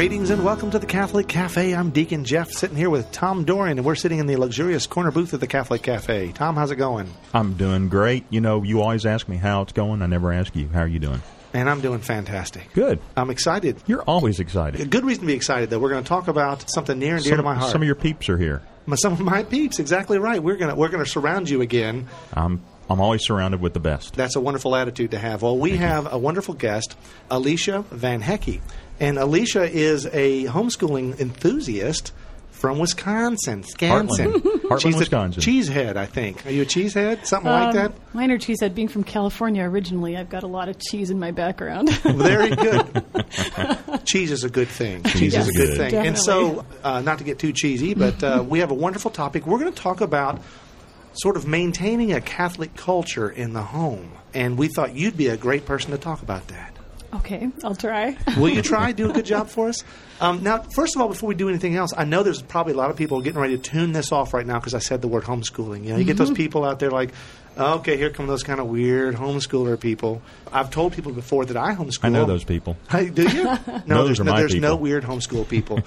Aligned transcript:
Greetings 0.00 0.30
and 0.30 0.42
welcome 0.42 0.70
to 0.70 0.78
the 0.78 0.86
Catholic 0.86 1.28
Cafe. 1.28 1.74
I'm 1.74 1.90
Deacon 1.90 2.24
Jeff, 2.24 2.50
sitting 2.50 2.74
here 2.74 2.88
with 2.88 3.12
Tom 3.12 3.44
Dorian, 3.44 3.76
and 3.76 3.84
we're 3.84 3.94
sitting 3.94 4.18
in 4.18 4.24
the 4.24 4.36
luxurious 4.36 4.86
corner 4.86 5.10
booth 5.10 5.34
of 5.34 5.40
the 5.40 5.46
Catholic 5.46 5.82
Cafe. 5.82 6.32
Tom, 6.32 6.56
how's 6.56 6.70
it 6.70 6.76
going? 6.76 7.12
I'm 7.34 7.52
doing 7.52 7.90
great. 7.90 8.24
You 8.30 8.40
know, 8.40 8.62
you 8.62 8.80
always 8.80 9.04
ask 9.04 9.28
me 9.28 9.36
how 9.36 9.60
it's 9.60 9.74
going. 9.74 10.00
I 10.00 10.06
never 10.06 10.32
ask 10.32 10.56
you 10.56 10.68
how 10.68 10.80
are 10.80 10.86
you 10.86 11.00
doing. 11.00 11.20
And 11.52 11.68
I'm 11.68 11.82
doing 11.82 11.98
fantastic. 12.00 12.72
Good. 12.72 12.98
I'm 13.14 13.28
excited. 13.28 13.76
You're 13.86 14.00
always 14.00 14.40
excited. 14.40 14.80
A 14.80 14.86
good 14.86 15.04
reason 15.04 15.20
to 15.20 15.26
be 15.26 15.34
excited, 15.34 15.68
though. 15.68 15.78
We're 15.78 15.90
going 15.90 16.02
to 16.02 16.08
talk 16.08 16.28
about 16.28 16.70
something 16.70 16.98
near 16.98 17.16
and 17.16 17.22
dear 17.22 17.32
Some, 17.32 17.36
to 17.36 17.42
my 17.42 17.56
heart. 17.56 17.70
some 17.70 17.82
of 17.82 17.86
your 17.86 17.94
peeps 17.94 18.30
are 18.30 18.38
here. 18.38 18.62
Some 18.94 19.12
of 19.12 19.20
my 19.20 19.42
peeps, 19.42 19.80
exactly 19.80 20.18
right. 20.18 20.42
We're 20.42 20.56
going 20.56 20.70
to 20.70 20.76
we're 20.76 20.88
going 20.88 21.04
to 21.04 21.10
surround 21.10 21.50
you 21.50 21.60
again. 21.60 22.08
I'm 22.32 22.62
I'm 22.88 23.00
always 23.00 23.24
surrounded 23.24 23.60
with 23.60 23.74
the 23.74 23.80
best. 23.80 24.14
That's 24.14 24.34
a 24.34 24.40
wonderful 24.40 24.74
attitude 24.74 25.12
to 25.12 25.18
have. 25.18 25.42
Well, 25.42 25.58
we 25.58 25.76
have 25.76 26.12
a 26.12 26.18
wonderful 26.18 26.54
guest, 26.54 26.96
Alicia 27.30 27.82
Van 27.90 28.20
Hecke. 28.20 28.62
And 29.00 29.18
Alicia 29.18 29.62
is 29.64 30.06
a 30.06 30.44
homeschooling 30.44 31.18
enthusiast 31.18 32.12
from 32.50 32.78
Wisconsin. 32.78 33.62
Wisconsin. 33.62 34.32
Heartland. 34.34 34.42
Heartland, 34.70 34.80
She's 34.82 34.96
Wisconsin. 34.96 35.42
cheesehead, 35.42 35.96
I 35.96 36.04
think. 36.04 36.44
Are 36.46 36.50
you 36.50 36.62
a 36.62 36.66
cheesehead? 36.66 37.24
Something 37.24 37.50
like 37.50 37.68
Um, 37.68 37.74
that? 37.76 37.92
Minor 38.14 38.36
cheesehead. 38.38 38.74
Being 38.74 38.88
from 38.88 39.02
California 39.02 39.62
originally, 39.64 40.16
I've 40.18 40.28
got 40.28 40.42
a 40.42 40.46
lot 40.46 40.68
of 40.68 40.78
cheese 40.78 41.08
in 41.10 41.18
my 41.18 41.30
background. 41.30 41.90
Very 42.02 42.54
good. 42.54 43.04
Cheese 44.04 44.30
is 44.32 44.44
a 44.44 44.50
good 44.50 44.68
thing. 44.68 45.02
Cheese 45.04 45.32
Yes, 45.32 45.48
is 45.48 45.54
a 45.54 45.58
good 45.58 45.66
good. 45.78 45.90
thing. 45.90 46.06
And 46.06 46.18
so, 46.18 46.64
uh, 46.84 47.00
not 47.00 47.18
to 47.18 47.24
get 47.24 47.38
too 47.38 47.52
cheesy, 47.52 47.94
but 47.94 48.22
uh, 48.22 48.44
we 48.46 48.58
have 48.58 48.70
a 48.70 48.74
wonderful 48.74 49.10
topic. 49.10 49.46
We're 49.46 49.58
going 49.58 49.72
to 49.72 49.82
talk 49.82 50.00
about 50.02 50.40
sort 51.14 51.36
of 51.36 51.46
maintaining 51.46 52.12
a 52.12 52.20
Catholic 52.20 52.76
culture 52.76 53.30
in 53.30 53.52
the 53.54 53.62
home. 53.62 54.12
And 54.34 54.58
we 54.58 54.68
thought 54.68 54.94
you'd 54.94 55.16
be 55.16 55.28
a 55.28 55.36
great 55.36 55.64
person 55.64 55.90
to 55.92 55.98
talk 55.98 56.22
about 56.22 56.46
that. 56.48 56.69
Okay, 57.14 57.48
I'll 57.64 57.74
try. 57.74 58.16
Will 58.38 58.48
you 58.50 58.62
try? 58.62 58.92
Do 58.92 59.10
a 59.10 59.12
good 59.12 59.24
job 59.26 59.48
for 59.48 59.68
us? 59.68 59.82
Um, 60.20 60.42
now, 60.42 60.62
first 60.74 60.94
of 60.96 61.02
all, 61.02 61.08
before 61.08 61.28
we 61.28 61.34
do 61.34 61.48
anything 61.48 61.76
else, 61.76 61.92
I 61.96 62.04
know 62.04 62.22
there's 62.22 62.42
probably 62.42 62.74
a 62.74 62.76
lot 62.76 62.90
of 62.90 62.96
people 62.96 63.20
getting 63.22 63.40
ready 63.40 63.56
to 63.56 63.62
tune 63.62 63.92
this 63.92 64.12
off 64.12 64.34
right 64.34 64.46
now 64.46 64.58
because 64.58 64.74
I 64.74 64.78
said 64.80 65.00
the 65.02 65.08
word 65.08 65.24
homeschooling. 65.24 65.84
You 65.84 65.90
know, 65.92 65.96
you 65.96 66.04
get 66.04 66.16
Mm-hmm. 66.16 66.24
those 66.26 66.36
people 66.36 66.64
out 66.64 66.78
there 66.78 66.90
like, 66.90 67.10
okay, 67.56 67.96
here 67.96 68.10
come 68.10 68.26
those 68.26 68.42
kind 68.42 68.60
of 68.60 68.66
weird 68.66 69.14
homeschooler 69.16 69.78
people. 69.80 70.20
I've 70.52 70.70
told 70.70 70.92
people 70.92 71.12
before 71.12 71.44
that 71.46 71.56
I 71.56 71.74
homeschool. 71.74 72.04
I 72.04 72.08
know 72.10 72.26
those 72.26 72.44
people. 72.44 72.76
Hey, 72.90 73.08
do 73.10 73.22
you? 73.22 73.44
No, 73.86 74.04
Those 74.04 74.06
there's, 74.06 74.20
are 74.20 74.24
no, 74.24 74.32
my 74.32 74.38
there's 74.40 74.54
no 74.56 74.76
weird 74.76 75.04
homeschool 75.04 75.48
people. 75.48 75.80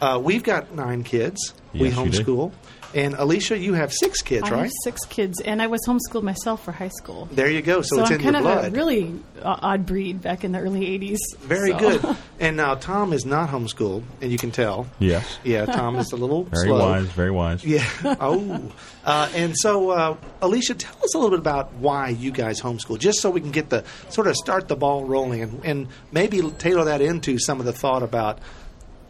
uh, 0.00 0.20
we've 0.22 0.42
got 0.44 0.74
nine 0.74 1.02
kids. 1.04 1.52
we 1.72 1.88
Yes, 1.88 1.96
you 1.96 2.10
do. 2.10 2.18
homeschool. 2.24 2.52
And 2.94 3.14
Alicia, 3.14 3.56
you 3.56 3.74
have 3.74 3.92
six 3.92 4.20
kids, 4.20 4.48
I 4.48 4.50
right? 4.52 4.62
have 4.64 4.72
six 4.82 5.04
kids, 5.04 5.40
and 5.40 5.62
I 5.62 5.68
was 5.68 5.80
homeschooled 5.86 6.24
myself 6.24 6.64
for 6.64 6.72
high 6.72 6.88
school. 6.88 7.28
There 7.30 7.48
you 7.48 7.62
go. 7.62 7.82
So, 7.82 7.96
So, 7.96 8.02
it's 8.02 8.10
I'm 8.10 8.16
in 8.16 8.22
kind 8.32 8.44
your 8.44 8.52
of 8.58 8.64
a 8.64 8.70
really 8.70 9.14
uh, 9.40 9.56
odd 9.62 9.86
breed 9.86 10.20
back 10.20 10.42
in 10.42 10.50
the 10.52 10.58
early 10.58 10.80
'80s. 10.98 11.18
Very 11.40 11.70
so- 11.70 11.78
good. 11.78 12.16
And 12.40 12.56
now 12.56 12.74
Tom 12.74 13.12
is 13.12 13.26
not 13.26 13.50
homeschooled, 13.50 14.02
and 14.22 14.32
you 14.32 14.38
can 14.38 14.50
tell. 14.50 14.86
Yes. 14.98 15.38
Yeah, 15.44 15.66
Tom 15.66 15.96
is 15.96 16.10
a 16.12 16.16
little 16.16 16.44
Very 16.50 16.68
slow. 16.68 16.78
wise. 16.78 17.04
Very 17.08 17.30
wise. 17.30 17.62
Yeah. 17.64 17.84
Oh. 18.18 18.72
Uh, 19.04 19.28
and 19.34 19.54
so, 19.58 19.90
uh, 19.90 20.16
Alicia, 20.40 20.74
tell 20.74 20.96
us 21.04 21.14
a 21.14 21.18
little 21.18 21.30
bit 21.30 21.38
about 21.38 21.74
why 21.74 22.08
you 22.08 22.30
guys 22.32 22.58
homeschool, 22.60 22.98
just 22.98 23.20
so 23.20 23.28
we 23.30 23.42
can 23.42 23.50
get 23.50 23.68
the 23.68 23.84
sort 24.08 24.26
of 24.26 24.36
start 24.36 24.68
the 24.68 24.76
ball 24.76 25.04
rolling, 25.04 25.42
and, 25.42 25.64
and 25.66 25.88
maybe 26.12 26.40
tailor 26.52 26.86
that 26.86 27.02
into 27.02 27.38
some 27.38 27.60
of 27.60 27.66
the 27.66 27.74
thought 27.74 28.02
about 28.02 28.38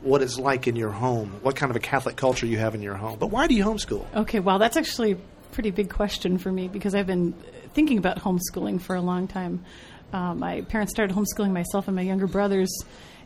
what 0.03 0.23
it's 0.23 0.39
like 0.39 0.67
in 0.67 0.77
your 0.77 0.91
home, 0.91 1.39
what 1.43 1.57
kind 1.57 1.71
of 1.71 1.77
a 1.77 1.81
Catholic 1.81 2.17
culture 2.17 2.47
you 2.47 2.59
have 2.59 2.75
in 2.75 2.83
your 2.83 2.95
home. 2.95 3.19
But 3.19 3.29
why 3.29 3.47
do 3.47 3.55
you 3.55 3.65
homeschool? 3.65 4.07
Okay, 4.15 4.41
well, 4.41 4.59
that's 4.59 4.77
actually 4.77 5.13
a 5.13 5.19
pretty 5.53 5.71
big 5.71 5.91
question 5.91 6.39
for 6.39 6.51
me 6.51 6.69
because 6.69 6.95
I've 6.95 7.07
been 7.07 7.33
thinking 7.75 7.99
about 7.99 8.19
homeschooling 8.19 8.81
for 8.81 8.97
a 8.97 9.01
long 9.01 9.29
time. 9.29 9.65
Uh, 10.13 10.35
my 10.35 10.63
parents 10.63 10.93
started 10.93 11.15
homeschooling 11.15 11.53
myself 11.53 11.87
and 11.87 11.95
my 11.95 12.03
younger 12.03 12.27
brothers 12.27 12.71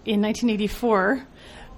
in 0.04 0.20
1984. 0.20 1.26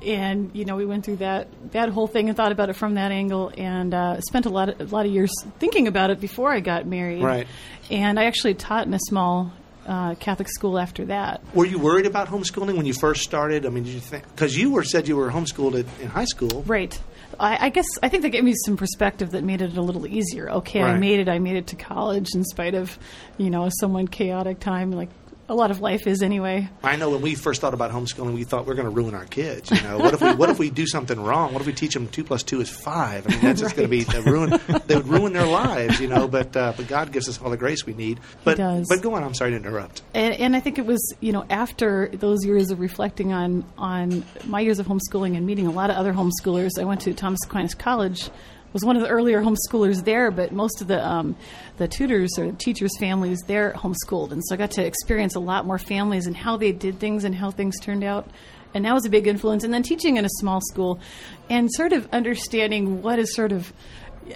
And 0.04 0.50
you 0.52 0.66
know 0.66 0.76
we 0.76 0.84
went 0.84 1.06
through 1.06 1.16
that 1.16 1.48
that 1.72 1.88
whole 1.88 2.06
thing 2.06 2.28
and 2.28 2.36
thought 2.36 2.52
about 2.52 2.68
it 2.68 2.74
from 2.74 2.94
that 2.94 3.12
angle, 3.12 3.50
and 3.56 3.94
uh, 3.94 4.20
spent 4.20 4.44
a 4.44 4.50
lot 4.50 4.68
of, 4.68 4.92
a 4.92 4.94
lot 4.94 5.06
of 5.06 5.12
years 5.12 5.32
thinking 5.58 5.88
about 5.88 6.10
it 6.10 6.20
before 6.20 6.52
I 6.52 6.60
got 6.60 6.86
married. 6.86 7.22
Right. 7.22 7.46
And 7.90 8.20
I 8.20 8.24
actually 8.24 8.52
taught 8.54 8.86
in 8.86 8.92
a 8.92 8.98
small 9.08 9.52
uh, 9.86 10.14
Catholic 10.16 10.48
school 10.48 10.78
after 10.78 11.04
that. 11.06 11.40
Were 11.54 11.66
you 11.66 11.78
worried 11.78 12.06
about 12.06 12.28
homeschooling 12.28 12.76
when 12.76 12.86
you 12.86 12.94
first 12.94 13.22
started? 13.22 13.64
I 13.66 13.70
mean, 13.70 13.84
did 13.84 13.94
you 13.94 14.00
think 14.00 14.24
because 14.34 14.56
you 14.56 14.72
were 14.72 14.84
said 14.84 15.08
you 15.08 15.16
were 15.16 15.30
homeschooled 15.30 15.78
at, 15.78 16.00
in 16.00 16.08
high 16.08 16.24
school? 16.24 16.62
Right. 16.66 16.98
I, 17.38 17.66
I 17.66 17.68
guess 17.68 17.86
I 18.02 18.08
think 18.08 18.22
that 18.22 18.30
gave 18.30 18.44
me 18.44 18.54
some 18.64 18.76
perspective 18.76 19.30
that 19.32 19.44
made 19.44 19.60
it 19.60 19.76
a 19.76 19.82
little 19.82 20.06
easier. 20.06 20.50
Okay, 20.50 20.82
I 20.82 20.98
made 20.98 21.20
it. 21.20 21.28
I 21.28 21.38
made 21.38 21.56
it 21.56 21.68
to 21.68 21.76
college 21.76 22.28
in 22.34 22.44
spite 22.44 22.74
of, 22.74 22.98
you 23.36 23.50
know, 23.50 23.64
a 23.64 23.70
somewhat 23.80 24.10
chaotic 24.10 24.60
time, 24.60 24.92
like 24.92 25.10
a 25.48 25.54
lot 25.54 25.70
of 25.70 25.80
life 25.80 26.06
is 26.06 26.22
anyway. 26.22 26.68
I 26.82 26.96
know 26.96 27.10
when 27.10 27.22
we 27.22 27.34
first 27.34 27.60
thought 27.60 27.74
about 27.74 27.92
homeschooling, 27.92 28.34
we 28.34 28.44
thought 28.44 28.66
we 28.66 28.72
are 28.72 28.74
going 28.74 28.88
to 28.88 28.94
ruin 28.94 29.14
our 29.14 29.24
kids. 29.26 29.70
You 29.70 29.80
know, 29.82 29.98
what 29.98 30.14
if 30.14 30.20
we 30.20 30.34
what 30.34 30.50
if 30.50 30.58
we 30.58 30.70
do 30.70 30.86
something 30.86 31.20
wrong? 31.20 31.52
What 31.52 31.60
if 31.60 31.66
we 31.66 31.72
teach 31.72 31.94
them 31.94 32.08
two 32.08 32.24
plus 32.24 32.42
two 32.42 32.60
is 32.60 32.68
five? 32.68 33.26
I 33.26 33.30
mean, 33.30 33.40
that's 33.40 33.60
just 33.60 33.76
going 33.76 33.88
to 33.88 34.04
be 34.04 34.04
ruin. 34.30 34.58
They 34.86 34.96
would 34.96 35.08
ruin 35.08 35.32
their 35.32 35.46
lives. 35.46 36.00
You 36.00 36.08
know, 36.08 36.26
but 36.26 36.56
uh, 36.56 36.72
but 36.76 36.88
God 36.88 37.12
gives 37.12 37.28
us 37.28 37.40
all 37.40 37.50
the 37.50 37.56
grace 37.56 37.86
we 37.86 37.94
need. 37.94 38.20
But 38.44 38.56
does. 38.56 38.86
but 38.88 39.02
go 39.02 39.14
on. 39.14 39.22
I'm 39.22 39.34
sorry 39.34 39.52
to 39.52 39.56
interrupt. 39.56 40.02
And, 40.14 40.34
and 40.34 40.56
I 40.56 40.60
think 40.60 40.78
it 40.78 40.86
was, 40.86 41.14
you 41.20 41.32
know, 41.32 41.44
after 41.48 42.08
those 42.08 42.44
years 42.44 42.70
of 42.70 42.80
reflecting 42.80 43.32
on 43.32 43.64
on 43.78 44.24
my 44.44 44.60
years 44.60 44.78
of 44.78 44.86
homeschooling 44.86 45.36
and 45.36 45.46
meeting 45.46 45.66
a 45.66 45.72
lot 45.72 45.90
of 45.90 45.96
other 45.96 46.12
homeschoolers, 46.12 46.72
I 46.80 46.84
went 46.84 47.02
to 47.02 47.14
Thomas 47.14 47.40
Aquinas 47.44 47.74
College. 47.74 48.30
Was 48.76 48.84
one 48.84 48.96
of 48.96 49.00
the 49.00 49.08
earlier 49.08 49.40
homeschoolers 49.40 50.04
there, 50.04 50.30
but 50.30 50.52
most 50.52 50.82
of 50.82 50.86
the 50.86 51.02
um, 51.02 51.34
the 51.78 51.88
tutors 51.88 52.38
or 52.38 52.52
teachers' 52.52 52.94
families 52.98 53.38
there 53.46 53.72
homeschooled, 53.72 54.32
and 54.32 54.42
so 54.44 54.54
I 54.54 54.58
got 54.58 54.72
to 54.72 54.84
experience 54.84 55.34
a 55.34 55.40
lot 55.40 55.64
more 55.64 55.78
families 55.78 56.26
and 56.26 56.36
how 56.36 56.58
they 56.58 56.72
did 56.72 57.00
things 57.00 57.24
and 57.24 57.34
how 57.34 57.50
things 57.50 57.80
turned 57.80 58.04
out. 58.04 58.28
And 58.74 58.84
that 58.84 58.92
was 58.92 59.06
a 59.06 59.08
big 59.08 59.26
influence. 59.26 59.64
And 59.64 59.72
then 59.72 59.82
teaching 59.82 60.18
in 60.18 60.26
a 60.26 60.28
small 60.40 60.60
school, 60.60 61.00
and 61.48 61.72
sort 61.72 61.94
of 61.94 62.06
understanding 62.12 63.00
what 63.00 63.18
is 63.18 63.34
sort 63.34 63.50
of 63.50 63.72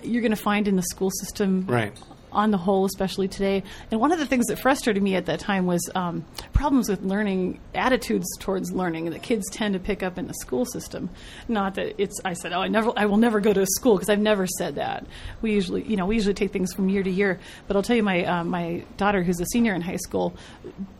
you're 0.02 0.22
going 0.22 0.30
to 0.30 0.42
find 0.42 0.66
in 0.68 0.76
the 0.76 0.84
school 0.84 1.10
system 1.10 1.66
Right. 1.66 1.92
On 2.32 2.50
the 2.50 2.58
whole, 2.58 2.84
especially 2.84 3.28
today. 3.28 3.62
And 3.90 4.00
one 4.00 4.12
of 4.12 4.18
the 4.18 4.26
things 4.26 4.46
that 4.46 4.58
frustrated 4.58 5.02
me 5.02 5.14
at 5.16 5.26
that 5.26 5.40
time 5.40 5.66
was 5.66 5.80
um, 5.94 6.24
problems 6.52 6.88
with 6.88 7.02
learning, 7.02 7.60
attitudes 7.74 8.26
towards 8.38 8.72
learning 8.72 9.10
that 9.10 9.22
kids 9.22 9.48
tend 9.50 9.74
to 9.74 9.80
pick 9.80 10.02
up 10.02 10.18
in 10.18 10.26
the 10.26 10.34
school 10.34 10.64
system. 10.64 11.10
Not 11.48 11.74
that 11.74 11.94
it's, 11.98 12.20
I 12.24 12.34
said, 12.34 12.52
oh, 12.52 12.60
I 12.60 12.68
never, 12.68 12.92
I 12.96 13.06
will 13.06 13.16
never 13.16 13.40
go 13.40 13.52
to 13.52 13.62
a 13.62 13.66
school 13.66 13.94
because 13.94 14.08
I've 14.08 14.20
never 14.20 14.46
said 14.46 14.76
that. 14.76 15.06
We 15.42 15.52
usually, 15.52 15.82
you 15.82 15.96
know, 15.96 16.06
we 16.06 16.14
usually 16.14 16.34
take 16.34 16.52
things 16.52 16.72
from 16.72 16.88
year 16.88 17.02
to 17.02 17.10
year. 17.10 17.38
But 17.66 17.76
I'll 17.76 17.82
tell 17.82 17.96
you, 17.96 18.02
my 18.02 18.24
uh, 18.24 18.44
my 18.44 18.84
daughter, 18.96 19.22
who's 19.22 19.40
a 19.40 19.46
senior 19.46 19.74
in 19.74 19.80
high 19.80 19.96
school, 19.96 20.34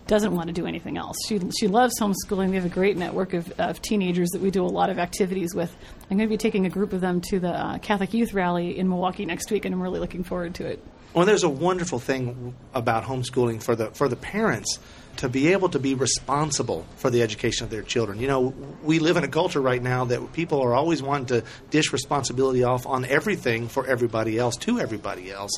doesn't 0.07 0.35
want 0.35 0.49
to 0.49 0.53
do 0.53 0.67
anything 0.67 0.97
else. 0.97 1.17
She 1.29 1.41
she 1.59 1.69
loves 1.69 1.99
homeschooling. 2.01 2.51
We 2.51 2.57
have 2.57 2.65
a 2.65 2.69
great 2.69 2.97
network 2.97 3.33
of, 3.33 3.51
of 3.61 3.81
teenagers 3.81 4.31
that 4.31 4.41
we 4.41 4.51
do 4.51 4.65
a 4.65 4.67
lot 4.67 4.91
of 4.91 4.99
activities 4.99 5.55
with. 5.55 5.75
I'm 6.11 6.17
going 6.17 6.29
to 6.29 6.33
be 6.33 6.39
taking 6.39 6.67
a 6.67 6.71
group 6.71 6.93
of 6.93 7.01
them 7.01 7.21
to 7.31 7.39
the 7.39 7.51
uh, 7.51 7.79
Catholic 7.79 8.13
Youth 8.13 8.35
Rally 8.35 8.77
in 8.77 8.89
Milwaukee 8.89 9.25
next 9.25 9.51
week, 9.51 9.65
and 9.65 9.75
I'm 9.75 9.81
really 9.81 10.01
looking 10.01 10.25
forward 10.25 10.55
to 10.57 10.67
it. 10.67 10.85
Well, 11.13 11.27
there's 11.27 11.43
a 11.43 11.49
wonderful 11.49 11.99
thing 11.99 12.55
about 12.73 13.03
homeschooling 13.05 13.63
for 13.63 13.75
the 13.75 13.91
for 13.91 14.09
the 14.09 14.17
parents 14.17 14.79
to 15.17 15.29
be 15.29 15.49
able 15.49 15.69
to 15.71 15.81
be 15.81 15.95
responsible 15.95 16.87
for 16.97 17.11
the 17.11 17.23
education 17.23 17.65
of 17.65 17.71
their 17.71 17.83
children. 17.83 18.21
You 18.21 18.29
know, 18.29 18.55
we 18.85 19.01
live 19.01 19.17
in 19.17 19.25
a 19.25 19.29
culture 19.29 19.61
right 19.61 19.83
now 19.83 20.05
that 20.05 20.33
people 20.33 20.63
are 20.63 20.73
always 20.73 21.03
wanting 21.03 21.27
to 21.27 21.45
dish 21.71 21.93
responsibility 21.93 22.63
off 22.63 22.87
on 22.87 23.05
everything 23.05 23.67
for 23.67 23.85
everybody 23.87 24.39
else 24.39 24.57
to 24.59 24.79
everybody 24.79 25.33
else. 25.33 25.51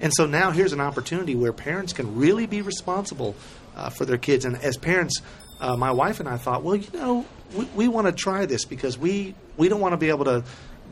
And 0.00 0.12
so 0.14 0.26
now 0.26 0.50
here's 0.50 0.74
an 0.74 0.80
opportunity 0.80 1.34
where 1.34 1.54
parents 1.54 1.94
can 1.94 2.16
really 2.16 2.46
be 2.46 2.60
responsible 2.60 3.34
uh, 3.76 3.88
for 3.88 4.04
their 4.04 4.18
kids. 4.18 4.44
And 4.44 4.56
as 4.62 4.76
parents, 4.76 5.22
uh, 5.58 5.74
my 5.74 5.90
wife 5.90 6.20
and 6.20 6.28
I 6.28 6.36
thought, 6.36 6.62
well, 6.62 6.76
you 6.76 6.90
know, 6.92 7.24
we, 7.56 7.64
we 7.74 7.88
want 7.88 8.06
to 8.06 8.12
try 8.12 8.44
this 8.44 8.66
because 8.66 8.98
we 8.98 9.34
we 9.56 9.70
don't 9.70 9.80
want 9.80 9.94
to 9.94 9.96
be 9.96 10.10
able 10.10 10.26
to 10.26 10.44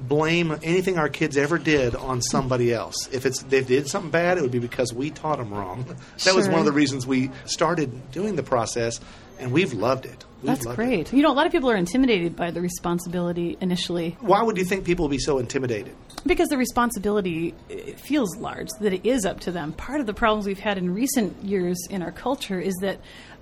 blame 0.08 0.56
anything 0.62 0.98
our 0.98 1.08
kids 1.08 1.36
ever 1.36 1.58
did 1.58 1.94
on 1.94 2.22
somebody 2.22 2.72
else. 2.72 3.08
If 3.12 3.26
it's 3.26 3.42
they 3.42 3.62
did 3.62 3.88
something 3.88 4.10
bad, 4.10 4.38
it 4.38 4.42
would 4.42 4.50
be 4.52 4.58
because 4.58 4.92
we 4.92 5.10
taught 5.10 5.38
them 5.38 5.52
wrong. 5.52 5.84
That 6.24 6.34
was 6.34 6.48
one 6.48 6.58
of 6.58 6.64
the 6.64 6.72
reasons 6.72 7.06
we 7.06 7.30
started 7.44 8.10
doing 8.10 8.36
the 8.36 8.42
process, 8.42 9.00
and 9.38 9.52
we've 9.52 9.72
loved 9.72 10.06
it. 10.06 10.24
We 10.42 10.48
That's 10.48 10.64
loved 10.66 10.76
great. 10.76 11.12
it. 11.12 11.16
You 11.16 11.22
know, 11.22 11.30
a 11.32 11.34
lot 11.34 11.46
of 11.46 11.52
people 11.52 11.70
are 11.70 11.76
intimidated 11.76 12.36
by 12.36 12.50
the 12.50 12.60
responsibility 12.60 13.56
initially 13.60 14.16
Why 14.20 14.42
would 14.42 14.56
you 14.58 14.64
think 14.64 14.84
people 14.84 15.04
would 15.06 15.10
be 15.10 15.18
so 15.18 15.38
intimidated? 15.38 15.94
because 16.26 16.48
the 16.48 16.56
responsibility 16.56 17.54
uh, 17.70 17.92
feels 17.96 18.36
large, 18.38 18.68
that 18.80 18.92
it 18.92 19.06
is 19.06 19.24
up 19.24 19.38
to 19.40 19.52
them. 19.52 19.72
Part 19.72 20.00
of 20.00 20.06
the 20.06 20.14
problems 20.14 20.46
we've 20.46 20.58
had 20.58 20.76
in 20.76 20.92
recent 20.92 21.42
years 21.44 21.78
in 21.88 22.02
our 22.02 22.10
culture 22.10 22.58
is 22.58 22.74
that 22.80 22.98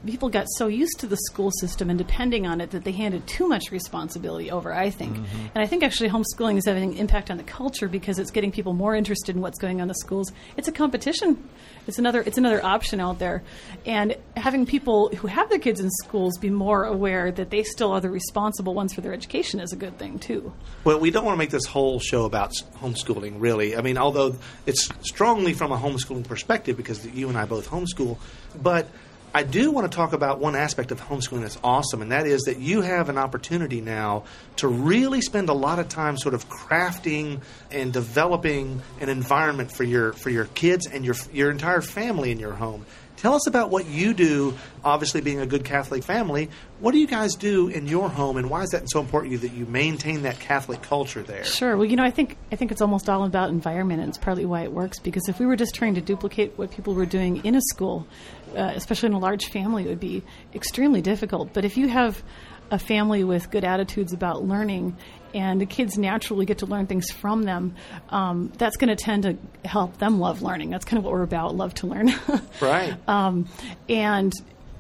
people 0.07 0.29
got 0.29 0.47
so 0.57 0.67
used 0.67 0.99
to 1.01 1.07
the 1.07 1.17
school 1.17 1.51
system 1.51 1.91
and 1.91 1.99
depending 1.99 2.47
on 2.47 2.61
it 2.61 2.71
that 2.71 2.85
they 2.85 2.93
handed 2.93 3.27
too 3.27 3.49
much 3.49 3.71
responsibility 3.71 4.51
over, 4.51 4.73
I 4.73 4.91
think. 4.91 5.17
Mm-hmm. 5.17 5.47
And 5.55 5.65
I 5.65 5.67
think 5.67 5.83
actually 5.83 6.11
homeschooling 6.11 6.57
is 6.57 6.67
having 6.67 6.93
an 6.93 6.99
impact 6.99 7.31
on 7.31 7.37
the 7.37 7.43
culture 7.43 7.89
because 7.89 8.19
it's 8.19 8.31
getting 8.31 8.53
people 8.53 8.73
more 8.75 8.95
interested 8.95 9.35
in 9.35 9.43
what's 9.43 9.59
going 9.59 9.79
on 9.79 9.83
in 9.83 9.89
the 9.89 9.95
schools. 9.95 10.33
It's 10.57 10.69
a 10.69 10.73
competition. 10.73 11.49
It's 11.87 11.99
another 11.99 12.23
it's 12.23 12.39
another 12.39 12.65
option 12.65 13.01
out 13.01 13.19
there. 13.19 13.43
And 13.85 14.17
having 14.37 14.67
people 14.67 15.11
who 15.11 15.27
have 15.27 15.49
their 15.51 15.59
kids 15.59 15.81
in 15.81 15.91
schools 15.91 16.39
be 16.39 16.51
more 16.51 16.85
aware 16.85 17.31
that 17.33 17.51
they 17.51 17.63
still 17.63 17.93
are 17.93 18.01
the 18.01 18.11
responsible 18.11 18.75
ones 18.75 18.95
for 18.95 19.01
their 19.01 19.13
education 19.13 19.61
is 19.61 19.73
a 19.73 19.77
good 19.77 19.99
thing 19.99 20.19
too. 20.19 20.53
Well, 20.85 20.99
we 20.99 21.11
don't 21.11 21.25
want 21.25 21.35
to 21.35 21.39
make 21.39 21.51
this 21.51 21.67
whole 21.67 22.01
show 22.01 22.25
about 22.25 22.53
homeschooling, 22.81 23.35
really. 23.39 23.77
I 23.77 23.83
mean, 23.83 23.99
although 23.99 24.37
it's 24.67 24.89
strongly 25.03 25.53
from 25.53 25.73
a 25.73 25.77
homeschooling 25.77 26.27
perspective 26.27 26.77
because 26.77 27.05
you 27.07 27.29
and 27.29 27.37
I 27.37 27.45
both 27.45 27.69
homeschool, 27.69 28.19
but 28.61 28.89
I 29.37 29.43
do 29.43 29.73
want 29.73 29.91
to 29.91 29.95
talk 29.95 30.13
about 30.13 30.39
one 30.39 30.55
aspect 30.55 30.93
of 30.93 31.01
homeschooling 31.01 31.41
that's 31.41 31.59
awesome, 31.65 32.03
and 32.03 32.13
that 32.13 32.25
is 32.25 32.43
that 32.43 32.61
you 32.61 32.83
have 32.83 33.09
an 33.09 33.19
opportunity 33.19 33.81
now 33.81 34.25
to 34.59 34.69
really 34.69 35.21
spend 35.21 35.49
a 35.49 35.53
lot 35.53 35.81
of 35.81 35.89
time 35.89 36.17
sort 36.17 36.35
of 36.35 36.49
crafting 36.49 37.41
and 37.73 37.93
developing 37.93 38.81
an 39.01 39.09
environment 39.09 39.73
for 39.73 39.83
your 39.83 40.13
for 40.13 40.31
your 40.31 40.45
kids 40.45 40.87
and 40.87 41.05
your 41.05 41.17
your 41.33 41.51
entire 41.51 41.81
family 41.81 42.31
in 42.31 42.39
your 42.39 42.53
home. 42.53 42.87
Tell 43.17 43.35
us 43.35 43.47
about 43.47 43.71
what 43.71 43.87
you 43.87 44.13
do. 44.13 44.55
Obviously, 44.85 45.21
being 45.21 45.41
a 45.41 45.47
good 45.47 45.65
Catholic 45.65 46.05
family, 46.05 46.51
what 46.79 46.93
do 46.93 46.99
you 46.99 47.07
guys 47.07 47.35
do 47.35 47.69
in 47.69 47.87
your 47.87 48.09
home, 48.09 48.37
and 48.37 48.51
why 48.51 48.63
is 48.63 48.71
that 48.71 48.91
so 48.91 49.01
important 49.01 49.31
to 49.31 49.33
you 49.33 49.49
that 49.49 49.57
you 49.57 49.67
maintain 49.67 50.23
that 50.23 50.39
Catholic 50.39 50.83
culture 50.83 51.23
there? 51.23 51.45
Sure. 51.45 51.77
Well, 51.77 51.87
you 51.87 51.97
know, 51.97 52.05
I 52.05 52.11
think 52.11 52.37
I 52.53 52.57
think 52.57 52.71
it's 52.71 52.83
almost 52.83 53.09
all 53.09 53.25
about 53.25 53.49
environment, 53.49 54.01
and 54.01 54.11
it's 54.11 54.19
partly 54.19 54.45
why 54.45 54.63
it 54.63 54.73
works. 54.73 54.99
Because 54.99 55.29
if 55.29 55.39
we 55.41 55.47
were 55.47 55.57
just 55.57 55.75
trying 55.75 55.95
to 55.95 56.01
duplicate 56.01 56.59
what 56.59 56.71
people 56.71 56.95
were 56.95 57.07
doing 57.07 57.45
in 57.45 57.55
a 57.55 57.61
school, 57.63 58.07
uh, 58.57 58.73
especially 58.75 59.09
in 59.09 59.13
a 59.15 59.19
large 59.19 59.47
family, 59.47 59.85
it 59.85 59.89
would 59.89 60.01
be 60.01 60.23
extremely 60.55 61.01
difficult. 61.01 61.53
But 61.53 61.65
if 61.65 61.77
you 61.77 61.89
have 61.89 62.23
a 62.71 62.79
family 62.79 63.25
with 63.25 63.51
good 63.51 63.65
attitudes 63.65 64.13
about 64.13 64.45
learning, 64.45 64.97
and 65.35 65.61
the 65.61 65.67
kids 65.67 65.99
naturally 65.99 66.47
get 66.47 66.59
to 66.59 66.67
learn 66.67 66.87
things 66.87 67.11
from 67.11 67.43
them, 67.43 67.75
um, 68.11 68.53
that's 68.57 68.77
going 68.77 68.89
to 68.89 68.97
tend 68.97 69.25
to 69.25 69.37
help 69.69 69.99
them 69.99 70.19
love 70.21 70.43
learning. 70.43 70.71
That's 70.71 70.85
kind 70.85 70.99
of 70.99 71.05
what 71.05 71.13
we're 71.13 71.23
about: 71.23 71.55
love 71.55 71.75
to 71.75 71.87
learn. 71.87 72.13
Right. 72.61 72.95
um, 73.09 73.49
and 73.89 74.33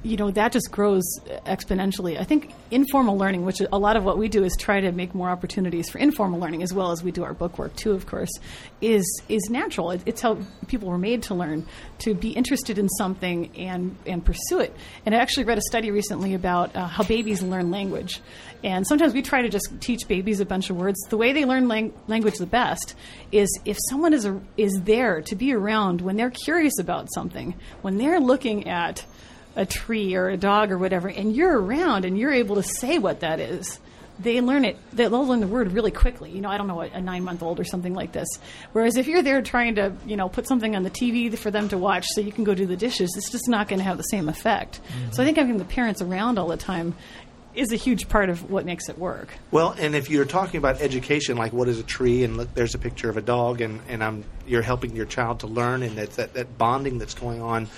you 0.04 0.16
know 0.16 0.30
that 0.30 0.52
just 0.52 0.70
grows 0.70 1.02
exponentially. 1.46 2.20
I 2.20 2.24
think 2.24 2.52
informal 2.70 3.16
learning, 3.16 3.44
which 3.44 3.60
a 3.60 3.78
lot 3.78 3.96
of 3.96 4.04
what 4.04 4.18
we 4.18 4.28
do 4.28 4.44
is 4.44 4.54
try 4.56 4.80
to 4.80 4.92
make 4.92 5.14
more 5.14 5.30
opportunities 5.30 5.88
for 5.88 5.98
informal 5.98 6.38
learning, 6.38 6.62
as 6.62 6.72
well 6.72 6.92
as 6.92 7.02
we 7.02 7.10
do 7.10 7.24
our 7.24 7.32
book 7.32 7.58
work 7.58 7.74
too. 7.74 7.92
Of 7.92 8.06
course, 8.06 8.30
is 8.80 9.22
is 9.28 9.48
natural. 9.48 9.90
It, 9.92 10.02
it's 10.04 10.20
how 10.20 10.38
people 10.68 10.88
were 10.88 10.98
made 10.98 11.22
to 11.24 11.34
learn, 11.34 11.66
to 12.00 12.14
be 12.14 12.30
interested 12.30 12.78
in 12.78 12.88
something 12.90 13.50
and 13.56 13.96
and 14.06 14.24
pursue 14.24 14.60
it. 14.60 14.76
And 15.06 15.14
I 15.14 15.18
actually 15.18 15.44
read 15.44 15.58
a 15.58 15.62
study 15.62 15.90
recently 15.90 16.34
about 16.34 16.76
uh, 16.76 16.86
how 16.86 17.02
babies 17.04 17.42
learn 17.42 17.70
language. 17.70 18.20
And 18.62 18.86
sometimes 18.86 19.12
we 19.12 19.22
try 19.22 19.42
to 19.42 19.48
just 19.48 19.68
teach 19.80 20.08
babies 20.08 20.40
a 20.40 20.46
bunch 20.46 20.70
of 20.70 20.76
words. 20.76 20.98
The 21.08 21.18
way 21.18 21.32
they 21.32 21.44
learn 21.44 21.68
lang- 21.68 21.92
language 22.08 22.36
the 22.36 22.46
best 22.46 22.94
is 23.32 23.48
if 23.64 23.78
someone 23.90 24.14
is 24.14 24.24
a, 24.24 24.40
is 24.56 24.82
there 24.84 25.20
to 25.22 25.36
be 25.36 25.52
around 25.52 26.00
when 26.00 26.16
they're 26.16 26.30
curious 26.30 26.78
about 26.78 27.08
something, 27.12 27.54
when 27.82 27.98
they're 27.98 28.20
looking 28.20 28.68
at 28.68 29.04
a 29.56 29.66
tree 29.66 30.14
or 30.14 30.28
a 30.28 30.36
dog 30.36 30.70
or 30.70 30.78
whatever, 30.78 31.08
and 31.08 31.34
you're 31.34 31.60
around 31.60 32.04
and 32.04 32.18
you're 32.18 32.32
able 32.32 32.56
to 32.56 32.62
say 32.62 32.98
what 32.98 33.20
that 33.20 33.40
is. 33.40 33.78
They 34.16 34.40
learn 34.40 34.64
it. 34.64 34.76
They'll 34.92 35.10
learn 35.26 35.40
the 35.40 35.48
word 35.48 35.72
really 35.72 35.90
quickly. 35.90 36.30
You 36.30 36.40
know, 36.40 36.48
I 36.48 36.56
don't 36.56 36.68
know, 36.68 36.80
a 36.80 37.00
nine 37.00 37.24
month 37.24 37.42
old 37.42 37.58
or 37.58 37.64
something 37.64 37.94
like 37.94 38.12
this. 38.12 38.28
Whereas 38.72 38.96
if 38.96 39.08
you're 39.08 39.22
there 39.22 39.42
trying 39.42 39.74
to, 39.74 39.92
you 40.06 40.16
know, 40.16 40.28
put 40.28 40.46
something 40.46 40.76
on 40.76 40.84
the 40.84 40.90
TV 40.90 41.36
for 41.36 41.50
them 41.50 41.68
to 41.70 41.78
watch 41.78 42.06
so 42.14 42.20
you 42.20 42.30
can 42.30 42.44
go 42.44 42.54
do 42.54 42.64
the 42.64 42.76
dishes, 42.76 43.12
it's 43.16 43.30
just 43.30 43.48
not 43.48 43.66
going 43.66 43.80
to 43.80 43.84
have 43.84 43.96
the 43.96 44.04
same 44.04 44.28
effect. 44.28 44.80
So 45.10 45.20
I 45.20 45.26
think 45.26 45.36
having 45.36 45.58
the 45.58 45.64
parents 45.64 46.00
around 46.00 46.38
all 46.38 46.46
the 46.46 46.56
time 46.56 46.94
is 47.54 47.72
a 47.72 47.76
huge 47.76 48.08
part 48.08 48.28
of 48.30 48.50
what 48.50 48.64
makes 48.64 48.88
it 48.88 48.98
work. 48.98 49.28
Well, 49.50 49.74
and 49.78 49.94
if 49.94 50.10
you're 50.10 50.24
talking 50.24 50.58
about 50.58 50.80
education, 50.80 51.36
like 51.36 51.52
what 51.52 51.68
is 51.68 51.78
a 51.78 51.84
tree, 51.84 52.24
and 52.24 52.36
look, 52.36 52.52
there's 52.54 52.74
a 52.74 52.78
picture 52.78 53.08
of 53.08 53.16
a 53.16 53.22
dog, 53.22 53.60
and, 53.60 53.80
and 53.88 54.02
I'm, 54.02 54.24
you're 54.46 54.62
helping 54.62 54.94
your 54.96 55.06
child 55.06 55.40
to 55.40 55.46
learn, 55.46 55.82
and 55.82 55.96
that, 55.98 56.34
that 56.34 56.58
bonding 56.58 56.98
that's 56.98 57.14
going 57.14 57.42
on. 57.42 57.68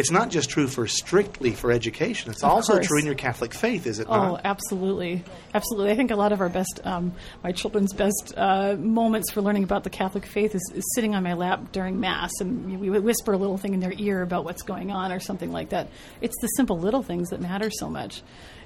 It's 0.00 0.10
not 0.10 0.30
just 0.30 0.48
true 0.48 0.66
for 0.66 0.86
strictly 0.86 1.52
for 1.52 1.70
education. 1.70 2.30
It's 2.30 2.42
Of 2.42 2.50
also 2.50 2.72
course. 2.74 2.86
true 2.86 2.98
in 2.98 3.04
your 3.04 3.14
Catholic 3.14 3.52
faith, 3.52 3.86
is 3.86 3.98
it 3.98 4.06
Oh, 4.08 4.14
not? 4.32 4.40
absolutely, 4.44 5.22
absolutely. 5.54 5.92
I 5.92 5.96
think 5.96 6.10
a 6.10 6.16
lot 6.16 6.32
of 6.32 6.40
our 6.40 6.48
best, 6.48 6.80
um, 6.84 7.12
my 7.44 7.52
children's 7.52 7.92
best 7.92 8.32
uh, 8.36 8.76
moments 8.78 9.30
for 9.30 9.42
learning 9.42 9.64
about 9.64 9.84
the 9.84 9.90
Catholic 9.90 10.24
faith 10.24 10.54
is, 10.54 10.72
is 10.74 10.84
sitting 10.94 11.14
on 11.14 11.22
my 11.22 11.34
lap 11.34 11.70
during 11.72 12.00
Mass, 12.00 12.30
and 12.40 12.80
we 12.80 12.88
would 12.88 13.04
whisper 13.04 13.32
a 13.34 13.36
little 13.36 13.58
thing 13.58 13.74
in 13.74 13.80
their 13.80 13.92
ear 13.98 14.22
about 14.22 14.44
what's 14.44 14.62
going 14.62 14.90
on 14.90 15.12
or 15.12 15.20
something 15.20 15.52
like 15.52 15.68
that. 15.68 15.88
It's 16.22 16.36
the 16.40 16.48
simple 16.48 16.78
little 16.78 17.02
things 17.02 17.28
that 17.28 17.40
matter 17.42 17.70
so 17.70 17.90
much. 17.90 18.22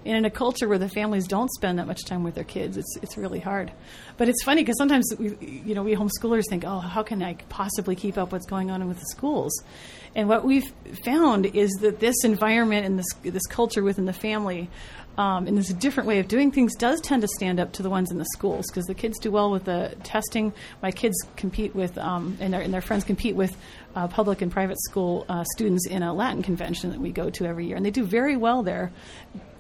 And 0.07 0.15
in 0.19 0.27
a 0.27 0.31
culture 0.31 0.69
where 0.69 0.77
the 0.79 0.89
families 0.91 1.27
don't 1.27 1.51
spend 1.53 1.79
that 1.79 1.87
much 1.87 2.05
time 2.05 2.25
with 2.25 2.35
their 2.35 2.45
kids, 2.45 2.77
it's 2.77 2.95
it's 3.01 3.17
really 3.17 3.41
hard. 3.41 3.73
But 4.19 4.29
it's 4.29 4.45
funny 4.45 4.61
because 4.61 4.77
sometimes 4.77 5.11
we, 5.19 5.35
you 5.41 5.75
know, 5.75 5.83
we 5.83 5.97
homeschoolers 5.97 6.43
think, 6.51 6.63
oh, 6.67 6.79
how 6.79 7.03
can 7.03 7.23
I 7.23 7.37
possibly 7.49 7.97
keep 7.97 8.19
up 8.19 8.31
what's 8.31 8.45
going 8.45 8.71
on 8.71 8.87
with 8.87 8.99
the 8.99 9.07
schools? 9.07 9.51
And 10.17 10.29
what 10.29 10.45
we've 10.45 10.73
found 11.05 11.47
is 11.47 11.71
that 11.81 11.99
this 12.01 12.25
environment 12.25 12.87
and 12.87 12.99
this 12.99 13.07
this 13.23 13.47
culture 13.47 13.83
within 13.83 14.05
the 14.05 14.13
family, 14.13 14.71
um, 15.19 15.47
and 15.47 15.57
this 15.59 15.69
different 15.73 16.07
way 16.09 16.19
of 16.21 16.29
doing 16.29 16.53
things, 16.53 16.75
does 16.77 17.01
tend 17.01 17.23
to 17.23 17.29
stand 17.29 17.59
up 17.59 17.73
to 17.73 17.83
the 17.83 17.91
ones 17.91 18.11
in 18.13 18.19
the 18.19 18.25
schools 18.27 18.67
because 18.69 18.85
the 18.87 18.95
kids 18.95 19.19
do 19.19 19.31
well 19.33 19.51
with 19.51 19.65
the 19.65 19.95
testing. 20.05 20.53
My 20.83 20.93
kids 20.93 21.17
compete 21.37 21.75
with, 21.75 21.99
um, 21.99 22.37
and 22.41 22.53
their 22.55 22.61
and 22.61 22.73
their 22.73 22.81
friends 22.81 23.05
compete 23.05 23.35
with. 23.37 23.57
Uh, 23.97 24.09
public 24.09 24.43
and 24.43 24.51
private 24.51 24.77
school 24.83 25.25
uh, 25.29 25.45
students 25.55 25.87
in 25.87 26.03
a 26.03 26.13
Latin 26.13 26.43
convention 26.43 26.91
that 26.91 26.99
we 26.99 27.13
go 27.13 27.31
to 27.31 27.47
every 27.47 27.67
year, 27.69 27.77
and 27.77 27.87
they 27.87 27.93
do 27.93 28.03
very 28.03 28.37
well 28.37 28.65
there. 28.65 28.91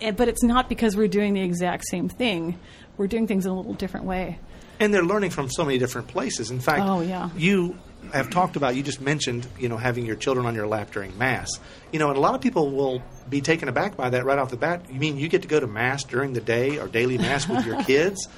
Eh, 0.00 0.10
But 0.10 0.26
it's 0.26 0.42
not 0.42 0.68
because 0.68 0.96
we're 0.96 1.06
doing 1.06 1.34
the 1.34 1.40
exact 1.40 1.84
same 1.88 2.08
thing. 2.08 2.58
We're 2.96 3.06
doing 3.06 3.28
things 3.28 3.46
in 3.46 3.52
a 3.52 3.54
little 3.56 3.74
different 3.74 4.06
way. 4.06 4.40
and 4.80 4.92
they're 4.92 5.04
learning 5.04 5.30
from 5.30 5.48
so 5.48 5.64
many 5.64 5.78
different 5.78 6.08
places. 6.08 6.50
In 6.50 6.58
fact, 6.58 6.82
Oh, 6.82 7.00
yeah. 7.00 7.30
you 7.36 7.78
have 8.12 8.30
talked 8.30 8.56
about. 8.56 8.76
You 8.76 8.82
just 8.82 9.00
mentioned, 9.00 9.46
you 9.58 9.68
know, 9.68 9.76
having 9.76 10.04
your 10.06 10.16
children 10.16 10.46
on 10.46 10.54
your 10.54 10.66
lap 10.66 10.92
during 10.92 11.16
mass. 11.18 11.50
You 11.92 11.98
know, 11.98 12.08
and 12.08 12.16
a 12.16 12.20
lot 12.20 12.34
of 12.34 12.40
people 12.40 12.70
will 12.70 13.02
be 13.28 13.40
taken 13.40 13.68
aback 13.68 13.96
by 13.96 14.10
that 14.10 14.24
right 14.24 14.38
off 14.38 14.50
the 14.50 14.56
bat. 14.56 14.86
You 14.90 15.00
mean 15.00 15.16
you 15.16 15.28
get 15.28 15.42
to 15.42 15.48
go 15.48 15.60
to 15.60 15.66
mass 15.66 16.04
during 16.04 16.32
the 16.32 16.40
day 16.40 16.78
or 16.78 16.88
daily 16.88 17.18
mass 17.18 17.48
with 17.48 17.64
your 17.64 17.82
kids? 17.84 18.28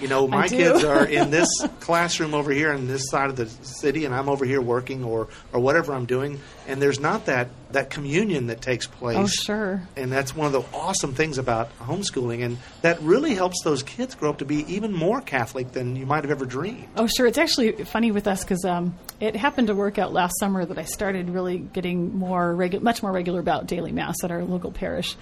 You 0.00 0.08
know, 0.08 0.26
my 0.26 0.48
kids 0.48 0.82
are 0.82 1.06
in 1.06 1.30
this 1.30 1.48
classroom 1.80 2.34
over 2.34 2.50
here 2.50 2.72
on 2.72 2.86
this 2.88 3.08
side 3.10 3.30
of 3.30 3.36
the 3.36 3.46
city, 3.46 4.04
and 4.04 4.14
I'm 4.14 4.28
over 4.28 4.44
here 4.44 4.60
working 4.60 5.04
or 5.04 5.28
or 5.52 5.60
whatever 5.60 5.94
I'm 5.94 6.06
doing. 6.06 6.40
And 6.66 6.82
there's 6.82 6.98
not 6.98 7.26
that 7.26 7.50
that 7.72 7.90
communion 7.90 8.48
that 8.48 8.60
takes 8.60 8.86
place. 8.86 9.16
Oh, 9.16 9.26
sure. 9.26 9.82
And 9.96 10.10
that's 10.10 10.34
one 10.34 10.46
of 10.46 10.52
the 10.52 10.64
awesome 10.76 11.14
things 11.14 11.38
about 11.38 11.76
homeschooling, 11.78 12.44
and 12.44 12.58
that 12.82 13.00
really 13.02 13.34
helps 13.34 13.62
those 13.62 13.82
kids 13.82 14.14
grow 14.14 14.30
up 14.30 14.38
to 14.38 14.44
be 14.44 14.64
even 14.72 14.92
more 14.92 15.20
Catholic 15.20 15.72
than 15.72 15.94
you 15.96 16.06
might 16.06 16.24
have 16.24 16.30
ever 16.30 16.46
dreamed. 16.46 16.88
Oh, 16.96 17.06
sure. 17.06 17.26
It's 17.26 17.38
actually 17.38 17.72
funny 17.84 18.10
with 18.10 18.26
us 18.26 18.42
because 18.42 18.64
um, 18.64 18.96
it 19.20 19.36
happened 19.36 19.68
to 19.68 19.74
work 19.74 19.98
out 19.98 20.12
last 20.12 20.38
summer 20.38 20.64
that 20.64 20.78
I 20.78 20.84
started 20.84 21.30
really 21.30 21.58
getting 21.58 22.16
more 22.16 22.52
regu- 22.54 22.82
much 22.82 23.02
more 23.02 23.12
regular 23.12 23.40
about 23.40 23.66
daily 23.66 23.92
mass 23.92 24.16
at 24.24 24.30
our 24.30 24.42
local 24.44 24.72
parish. 24.72 25.16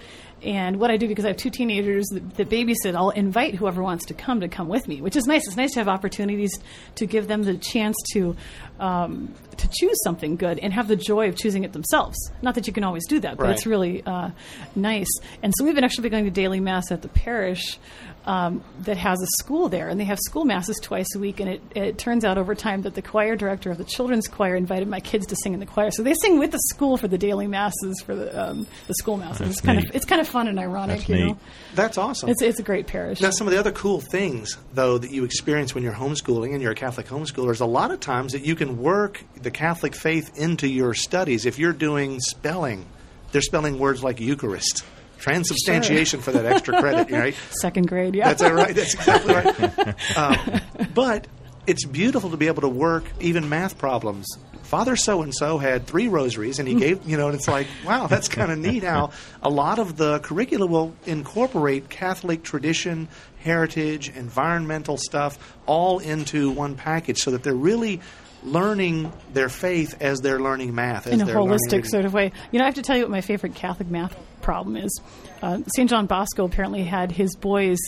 And 0.44 0.80
what 0.80 0.90
I 0.90 0.96
do 0.96 1.06
because 1.06 1.24
I 1.24 1.28
have 1.28 1.36
two 1.36 1.50
teenagers 1.50 2.04
that, 2.12 2.34
that 2.36 2.50
babysit, 2.50 2.94
I'll 2.96 3.10
invite 3.10 3.54
whoever 3.54 3.82
wants 3.82 4.06
to 4.06 4.14
come 4.14 4.40
to 4.40 4.48
come 4.48 4.68
with 4.68 4.88
me, 4.88 5.00
which 5.00 5.14
is 5.16 5.24
nice. 5.26 5.46
It's 5.46 5.56
nice 5.56 5.72
to 5.74 5.80
have 5.80 5.88
opportunities 5.88 6.50
to 6.96 7.06
give 7.06 7.28
them 7.28 7.42
the 7.44 7.56
chance 7.56 7.96
to 8.12 8.36
um, 8.80 9.32
to 9.56 9.68
choose 9.70 9.96
something 10.02 10.34
good 10.36 10.58
and 10.58 10.72
have 10.72 10.88
the 10.88 10.96
joy 10.96 11.28
of 11.28 11.36
choosing 11.36 11.62
it 11.62 11.72
themselves. 11.72 12.16
Not 12.42 12.56
that 12.56 12.66
you 12.66 12.72
can 12.72 12.82
always 12.82 13.06
do 13.06 13.20
that, 13.20 13.36
but 13.36 13.44
Right. 13.44 13.52
it's 13.52 13.66
really 13.66 14.02
uh, 14.04 14.30
nice. 14.74 15.06
And 15.42 15.52
so 15.56 15.64
we've 15.64 15.74
been 15.74 15.84
actually 15.84 16.08
going 16.08 16.24
to 16.24 16.30
daily 16.30 16.58
mass 16.58 16.90
at 16.90 17.02
the 17.02 17.08
parish 17.08 17.78
um, 18.24 18.62
that 18.80 18.96
has 18.96 19.20
a 19.20 19.26
school 19.38 19.68
there, 19.68 19.88
and 19.88 19.98
they 19.98 20.04
have 20.04 20.18
school 20.18 20.44
masses 20.44 20.78
twice 20.80 21.14
a 21.14 21.18
week. 21.18 21.40
And 21.40 21.48
it, 21.48 21.62
it 21.74 21.98
turns 21.98 22.24
out 22.24 22.38
over 22.38 22.54
time 22.54 22.82
that 22.82 22.94
the 22.94 23.02
choir 23.02 23.36
director 23.36 23.70
of 23.70 23.78
the 23.78 23.84
children's 23.84 24.28
choir 24.28 24.54
invited 24.54 24.88
my 24.88 25.00
kids 25.00 25.26
to 25.26 25.36
sing 25.42 25.54
in 25.54 25.60
the 25.60 25.66
choir, 25.66 25.90
so 25.90 26.02
they 26.02 26.14
sing 26.14 26.38
with 26.38 26.50
the 26.52 26.60
school 26.70 26.96
for 26.96 27.08
the 27.08 27.18
daily 27.18 27.46
masses 27.46 28.00
for 28.04 28.14
the 28.14 28.50
um, 28.50 28.66
the 28.86 28.94
school 28.94 29.16
masses. 29.16 29.38
That's 29.38 29.50
it's 29.50 29.60
kind 29.60 29.78
neat. 29.78 29.88
of 29.90 29.96
it's 29.96 30.04
kind 30.04 30.20
of 30.20 30.28
fun 30.28 30.48
and 30.48 30.58
ironic, 30.58 30.98
That's 30.98 31.08
you 31.08 31.14
neat. 31.16 31.26
know. 31.28 31.38
That's 31.74 31.98
awesome. 31.98 32.28
It's 32.28 32.42
it's 32.42 32.60
a 32.60 32.62
great 32.62 32.86
parish. 32.86 33.20
Now, 33.20 33.30
some 33.30 33.46
of 33.46 33.52
the 33.52 33.58
other 33.58 33.72
cool 33.72 34.00
things, 34.00 34.56
though, 34.74 34.98
that 34.98 35.10
you 35.10 35.24
experience 35.24 35.74
when 35.74 35.82
you're 35.84 35.92
homeschooling 35.92 36.52
and 36.52 36.62
you're 36.62 36.72
a 36.72 36.76
Catholic 36.76 37.06
homeschooler 37.06 37.50
is 37.50 37.60
a 37.60 37.66
lot 37.66 37.90
of 37.90 38.00
times 38.00 38.32
that 38.32 38.44
you 38.44 38.54
can 38.54 38.78
work 38.78 39.22
the 39.40 39.50
Catholic 39.50 39.94
faith 39.94 40.38
into 40.38 40.68
your 40.68 40.94
studies. 40.94 41.46
If 41.46 41.58
you're 41.58 41.72
doing 41.72 42.20
spelling, 42.20 42.86
they're 43.32 43.42
spelling 43.42 43.78
words 43.78 44.02
like 44.04 44.20
Eucharist, 44.20 44.84
transubstantiation 45.22 46.20
for 46.20 46.32
that 46.32 46.44
extra 46.44 46.78
credit, 46.80 47.10
right? 47.18 47.34
Second 47.50 47.88
grade, 47.88 48.14
yeah. 48.14 48.28
That's 48.28 48.42
that 48.42 48.52
right. 48.52 48.74
That's 48.74 48.94
exactly 48.94 49.34
right. 49.34 50.16
um, 50.16 50.60
but 50.94 51.26
it's 51.66 51.84
beautiful 51.86 52.30
to 52.30 52.36
be 52.36 52.48
able 52.48 52.62
to 52.62 52.68
work 52.68 53.04
even 53.20 53.48
math 53.48 53.78
problems 53.78 54.26
Father 54.72 54.96
so 54.96 55.20
and 55.20 55.34
so 55.34 55.58
had 55.58 55.86
three 55.86 56.08
rosaries, 56.08 56.58
and 56.58 56.66
he 56.66 56.74
gave, 56.74 57.06
you 57.06 57.18
know, 57.18 57.26
and 57.26 57.34
it's 57.34 57.46
like, 57.46 57.66
wow, 57.84 58.06
that's 58.06 58.26
kind 58.26 58.50
of 58.50 58.58
neat 58.58 58.82
how 58.82 59.10
a 59.42 59.50
lot 59.50 59.78
of 59.78 59.98
the 59.98 60.18
curricula 60.20 60.64
will 60.64 60.94
incorporate 61.04 61.90
Catholic 61.90 62.42
tradition, 62.42 63.06
heritage, 63.40 64.08
environmental 64.08 64.96
stuff 64.96 65.58
all 65.66 65.98
into 65.98 66.50
one 66.50 66.74
package 66.74 67.18
so 67.18 67.32
that 67.32 67.42
they're 67.42 67.52
really 67.52 68.00
learning 68.44 69.12
their 69.32 69.48
faith 69.48 69.96
as 70.00 70.20
they're 70.20 70.40
learning 70.40 70.74
math. 70.74 71.06
As 71.06 71.14
in 71.14 71.28
a 71.28 71.32
holistic 71.32 71.86
sort 71.86 72.04
of 72.04 72.12
way. 72.12 72.32
You 72.50 72.58
know, 72.58 72.64
I 72.64 72.66
have 72.66 72.74
to 72.76 72.82
tell 72.82 72.96
you 72.96 73.02
what 73.02 73.10
my 73.10 73.20
favorite 73.20 73.54
Catholic 73.54 73.88
math 73.88 74.16
problem 74.42 74.76
is. 74.76 75.00
Uh, 75.40 75.60
St. 75.74 75.88
John 75.88 76.06
Bosco 76.06 76.44
apparently 76.44 76.84
had 76.84 77.10
his 77.10 77.34
boys 77.36 77.78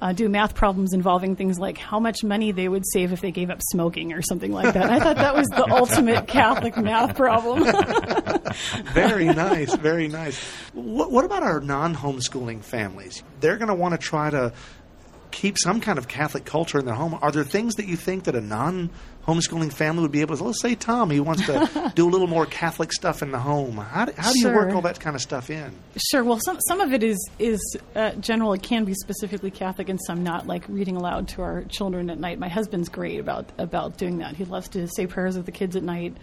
uh, 0.00 0.12
do 0.12 0.28
math 0.28 0.54
problems 0.54 0.92
involving 0.92 1.36
things 1.36 1.58
like 1.58 1.76
how 1.76 1.98
much 1.98 2.22
money 2.22 2.52
they 2.52 2.68
would 2.68 2.84
save 2.92 3.12
if 3.12 3.20
they 3.20 3.30
gave 3.30 3.50
up 3.50 3.60
smoking 3.70 4.12
or 4.12 4.22
something 4.22 4.52
like 4.52 4.72
that. 4.74 4.84
And 4.84 4.94
I 4.94 4.98
thought 4.98 5.16
that 5.16 5.34
was 5.34 5.46
the 5.48 5.66
ultimate 5.70 6.26
Catholic 6.28 6.76
math 6.76 7.16
problem. 7.16 7.64
very 8.92 9.26
nice, 9.26 9.74
very 9.74 10.08
nice. 10.08 10.38
What, 10.72 11.10
what 11.10 11.24
about 11.24 11.42
our 11.42 11.60
non-homeschooling 11.60 12.62
families? 12.62 13.22
They're 13.40 13.56
going 13.56 13.68
to 13.68 13.74
want 13.74 13.92
to 13.92 13.98
try 13.98 14.30
to 14.30 14.52
keep 15.32 15.56
some 15.58 15.80
kind 15.80 15.98
of 15.98 16.06
Catholic 16.06 16.44
culture 16.44 16.78
in 16.78 16.84
their 16.84 16.94
home. 16.94 17.18
Are 17.20 17.32
there 17.32 17.44
things 17.44 17.74
that 17.74 17.86
you 17.86 17.96
think 17.96 18.24
that 18.24 18.36
a 18.36 18.40
non-homeschooling 18.40 19.72
family 19.72 20.02
would 20.02 20.12
be 20.12 20.20
able 20.20 20.36
to? 20.36 20.44
Let's 20.44 20.60
say 20.60 20.74
Tom, 20.74 21.10
he 21.10 21.18
wants 21.18 21.46
to 21.46 21.92
do 21.96 22.06
a 22.06 22.10
little 22.10 22.26
more 22.26 22.46
Catholic 22.46 22.92
stuff 22.92 23.22
in 23.22 23.32
the 23.32 23.38
home. 23.38 23.78
How 23.78 24.04
do, 24.04 24.12
how 24.16 24.32
do 24.32 24.38
you 24.38 24.48
work 24.48 24.72
all 24.72 24.82
that 24.82 25.00
kind 25.00 25.16
of 25.16 25.22
stuff 25.22 25.50
in? 25.50 25.72
Sure. 26.10 26.22
Well, 26.22 26.38
some 26.44 26.58
some 26.68 26.80
of 26.80 26.92
it 26.92 27.02
is 27.02 27.18
is 27.38 27.60
uh, 27.96 28.12
general. 28.12 28.52
It 28.52 28.62
can 28.62 28.84
be 28.84 28.94
specifically 28.94 29.50
Catholic, 29.50 29.88
and 29.88 29.98
some 30.06 30.22
not. 30.22 30.46
Like 30.46 30.64
reading 30.68 30.96
aloud 30.96 31.28
to 31.28 31.42
our 31.42 31.64
children 31.64 32.10
at 32.10 32.18
night. 32.18 32.38
My 32.38 32.48
husband's 32.48 32.88
great 32.88 33.18
about 33.18 33.50
about 33.58 33.96
doing 33.96 34.18
that. 34.18 34.36
He 34.36 34.44
loves 34.44 34.68
to 34.70 34.86
say 34.88 35.06
prayers 35.06 35.36
with 35.36 35.46
the 35.46 35.52
kids 35.52 35.76
at 35.76 35.82
night 35.82 36.16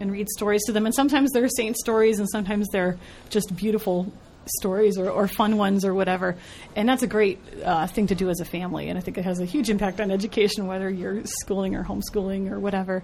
and 0.00 0.10
read 0.10 0.28
stories 0.28 0.62
to 0.64 0.72
them. 0.72 0.86
And 0.86 0.94
sometimes 0.94 1.30
they're 1.32 1.48
saint 1.48 1.76
stories, 1.76 2.18
and 2.18 2.28
sometimes 2.28 2.66
they're 2.72 2.98
just 3.30 3.54
beautiful 3.54 4.12
stories 4.46 4.98
or, 4.98 5.10
or 5.10 5.28
fun 5.28 5.56
ones 5.56 5.84
or 5.84 5.94
whatever. 5.94 6.36
And 6.76 6.88
that's 6.88 7.02
a 7.02 7.06
great 7.06 7.38
uh, 7.64 7.86
thing 7.86 8.06
to 8.08 8.14
do 8.14 8.30
as 8.30 8.40
a 8.40 8.44
family. 8.44 8.88
And 8.88 8.98
I 8.98 9.00
think 9.00 9.18
it 9.18 9.24
has 9.24 9.40
a 9.40 9.44
huge 9.44 9.70
impact 9.70 10.00
on 10.00 10.10
education, 10.10 10.66
whether 10.66 10.90
you're 10.90 11.24
schooling 11.24 11.74
or 11.74 11.84
homeschooling 11.84 12.50
or 12.50 12.58
whatever. 12.60 13.02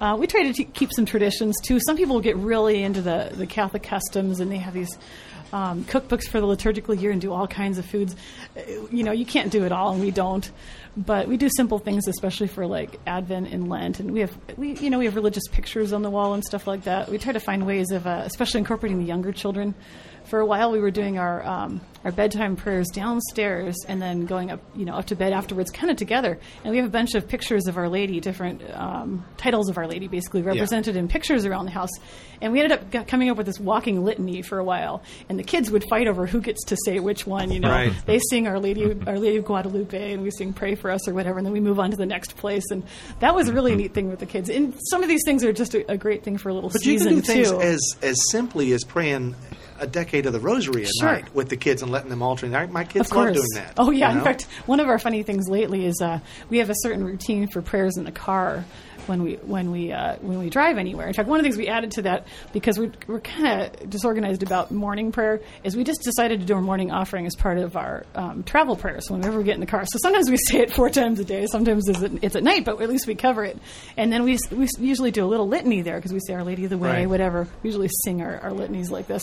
Uh, 0.00 0.16
we 0.18 0.26
try 0.26 0.44
to 0.44 0.52
t- 0.52 0.64
keep 0.64 0.92
some 0.92 1.06
traditions 1.06 1.56
too. 1.62 1.80
Some 1.80 1.96
people 1.96 2.20
get 2.20 2.36
really 2.36 2.82
into 2.82 3.02
the, 3.02 3.30
the 3.34 3.46
Catholic 3.46 3.82
customs, 3.82 4.40
and 4.40 4.50
they 4.50 4.58
have 4.58 4.74
these 4.74 4.96
um, 5.52 5.84
cookbooks 5.84 6.26
for 6.28 6.40
the 6.40 6.46
liturgical 6.46 6.94
year 6.94 7.10
and 7.10 7.20
do 7.20 7.32
all 7.32 7.46
kinds 7.46 7.78
of 7.78 7.84
foods. 7.84 8.16
Uh, 8.56 8.60
You 8.90 9.04
know, 9.04 9.12
you 9.12 9.26
can't 9.26 9.50
do 9.50 9.64
it 9.64 9.72
all, 9.72 9.92
and 9.92 10.00
we 10.00 10.10
don't. 10.10 10.50
But 10.96 11.26
we 11.26 11.38
do 11.38 11.48
simple 11.56 11.78
things, 11.78 12.06
especially 12.06 12.48
for 12.48 12.66
like 12.66 13.00
Advent 13.06 13.48
and 13.48 13.68
Lent, 13.68 13.98
and 13.98 14.10
we 14.10 14.20
have 14.20 14.38
we 14.58 14.74
you 14.76 14.90
know 14.90 14.98
we 14.98 15.06
have 15.06 15.14
religious 15.14 15.48
pictures 15.48 15.94
on 15.94 16.02
the 16.02 16.10
wall 16.10 16.34
and 16.34 16.44
stuff 16.44 16.66
like 16.66 16.84
that. 16.84 17.08
We 17.08 17.16
try 17.16 17.32
to 17.32 17.40
find 17.40 17.66
ways 17.66 17.90
of, 17.92 18.06
uh, 18.06 18.22
especially 18.26 18.58
incorporating 18.58 18.98
the 18.98 19.06
younger 19.06 19.32
children. 19.32 19.74
For 20.32 20.40
a 20.40 20.46
while, 20.46 20.72
we 20.72 20.78
were 20.80 20.90
doing 20.90 21.18
our 21.18 21.46
um, 21.46 21.82
our 22.06 22.10
bedtime 22.10 22.56
prayers 22.56 22.88
downstairs, 22.88 23.76
and 23.86 24.00
then 24.00 24.24
going 24.24 24.50
up 24.50 24.60
you 24.74 24.86
know 24.86 24.94
up 24.94 25.04
to 25.08 25.14
bed 25.14 25.34
afterwards, 25.34 25.70
kind 25.70 25.90
of 25.90 25.98
together. 25.98 26.38
And 26.64 26.70
we 26.70 26.78
have 26.78 26.86
a 26.86 26.90
bunch 26.90 27.14
of 27.14 27.28
pictures 27.28 27.66
of 27.66 27.76
Our 27.76 27.86
Lady, 27.90 28.18
different 28.18 28.62
um, 28.72 29.26
titles 29.36 29.68
of 29.68 29.76
Our 29.76 29.86
Lady, 29.86 30.08
basically 30.08 30.40
represented 30.40 30.96
in 30.96 31.06
pictures 31.06 31.44
around 31.44 31.66
the 31.66 31.72
house. 31.72 31.90
And 32.40 32.50
we 32.54 32.62
ended 32.62 32.78
up 32.78 32.90
got, 32.90 33.08
coming 33.08 33.28
up 33.28 33.36
with 33.36 33.44
this 33.44 33.60
walking 33.60 34.06
litany 34.06 34.40
for 34.40 34.58
a 34.58 34.64
while, 34.64 35.02
and 35.28 35.38
the 35.38 35.42
kids 35.42 35.70
would 35.70 35.84
fight 35.84 36.08
over 36.08 36.24
who 36.24 36.40
gets 36.40 36.64
to 36.64 36.78
say 36.82 36.98
which 36.98 37.26
one. 37.26 37.52
You 37.52 37.60
know, 37.60 37.68
Right. 37.68 37.92
they 38.06 38.18
sing 38.30 38.48
Our 38.48 38.58
Lady, 38.58 38.84
Our 39.06 39.18
Lady 39.18 39.36
of 39.36 39.44
Guadalupe, 39.44 40.14
and 40.14 40.22
we 40.22 40.30
sing 40.30 40.54
Pray 40.54 40.76
for 40.76 40.90
Us 40.90 41.06
or 41.06 41.12
whatever, 41.12 41.36
and 41.36 41.46
then 41.46 41.52
we 41.52 41.60
move 41.60 41.78
on 41.78 41.90
to 41.90 41.98
the 41.98 42.06
next 42.06 42.38
place. 42.38 42.64
And 42.70 42.84
that 43.20 43.34
was 43.34 43.50
a 43.50 43.52
really 43.52 43.76
neat 43.76 43.92
thing 43.92 44.08
with 44.08 44.20
the 44.20 44.24
kids. 44.24 44.48
And 44.48 44.72
some 44.88 45.02
of 45.02 45.10
these 45.10 45.20
things 45.26 45.44
are 45.44 45.52
just 45.52 45.74
a, 45.74 45.92
a 45.92 45.98
great 45.98 46.22
thing 46.24 46.38
for 46.38 46.48
a 46.48 46.54
little 46.54 46.70
But 46.70 46.86
you 46.86 46.96
can 46.98 47.16
do 47.16 47.20
things 47.20 47.50
too. 47.50 47.60
as 47.60 47.96
as 48.00 48.30
simply 48.30 48.72
as 48.72 48.82
praying 48.82 49.34
a 49.80 49.86
decade 49.86 50.26
of 50.26 50.32
the 50.32 50.40
Rosary 50.40 50.82
at 50.84 50.90
Sure. 51.00 51.12
night 51.12 51.34
with 51.34 51.48
the 51.48 51.56
kids 51.56 51.82
and 51.82 51.90
letting 51.90 52.10
them 52.10 52.22
alternate. 52.22 52.56
I- 52.56 52.66
My 52.66 52.84
kids 52.84 53.12
love 53.12 53.34
doing 53.34 53.46
that. 53.54 53.74
Oh 53.78 53.90
yeah. 53.90 54.08
you 54.08 54.14
know? 54.14 54.18
In 54.20 54.24
fact, 54.24 54.42
one 54.66 54.80
of 54.80 54.88
our 54.88 54.98
funny 54.98 55.22
things 55.22 55.48
lately 55.48 55.86
is 55.86 56.00
uh, 56.02 56.20
we 56.50 56.58
have 56.58 56.70
a 56.70 56.74
certain 56.76 57.04
routine 57.04 57.48
for 57.48 57.62
prayers 57.62 57.96
in 57.96 58.04
the 58.04 58.12
car 58.12 58.64
when 59.06 59.22
we 59.22 59.34
when 59.36 59.70
we 59.70 59.92
uh, 59.92 60.16
when 60.20 60.38
we 60.38 60.50
drive 60.50 60.78
anywhere. 60.78 61.06
In 61.06 61.12
fact, 61.14 61.28
one 61.28 61.38
of 61.38 61.44
the 61.44 61.48
things 61.48 61.56
we 61.58 61.68
added 61.68 61.90
to 61.92 62.02
that 62.02 62.26
because 62.52 62.78
we're, 62.78 62.92
we're 63.06 63.20
kind 63.20 63.62
of 63.62 63.90
disorganized 63.90 64.42
about 64.42 64.70
morning 64.70 65.12
prayer 65.12 65.40
is 65.64 65.76
we 65.76 65.84
just 65.84 66.02
decided 66.02 66.40
to 66.40 66.46
do 66.46 66.54
a 66.56 66.60
morning 66.60 66.90
offering 66.90 67.26
as 67.26 67.34
part 67.34 67.58
of 67.58 67.76
our 67.76 68.04
um, 68.14 68.42
travel 68.42 68.76
prayers 68.76 69.10
whenever 69.10 69.38
we 69.38 69.44
get 69.44 69.54
in 69.54 69.60
the 69.60 69.66
car. 69.66 69.84
So 69.84 69.98
sometimes 70.02 70.30
we 70.30 70.36
say 70.48 70.60
it 70.60 70.72
four 70.72 70.90
times 70.90 71.20
a 71.20 71.24
day. 71.24 71.46
Sometimes 71.46 71.88
it's 71.88 72.02
at, 72.02 72.12
it's 72.24 72.36
at 72.36 72.42
night, 72.42 72.64
but 72.64 72.80
at 72.80 72.88
least 72.88 73.06
we 73.06 73.14
cover 73.14 73.44
it. 73.44 73.58
And 73.96 74.12
then 74.12 74.22
we 74.24 74.38
we 74.50 74.68
usually 74.78 75.10
do 75.10 75.24
a 75.24 75.26
little 75.28 75.48
litany 75.48 75.82
there 75.82 75.96
because 75.96 76.12
we 76.12 76.20
say 76.20 76.34
Our 76.34 76.44
Lady 76.44 76.64
of 76.64 76.70
the 76.70 76.78
Way, 76.78 76.90
Right. 76.90 77.08
whatever. 77.08 77.48
We 77.62 77.68
usually 77.70 77.90
sing 78.04 78.22
our, 78.22 78.38
our 78.40 78.52
litanies 78.52 78.90
like 78.90 79.06
this. 79.06 79.22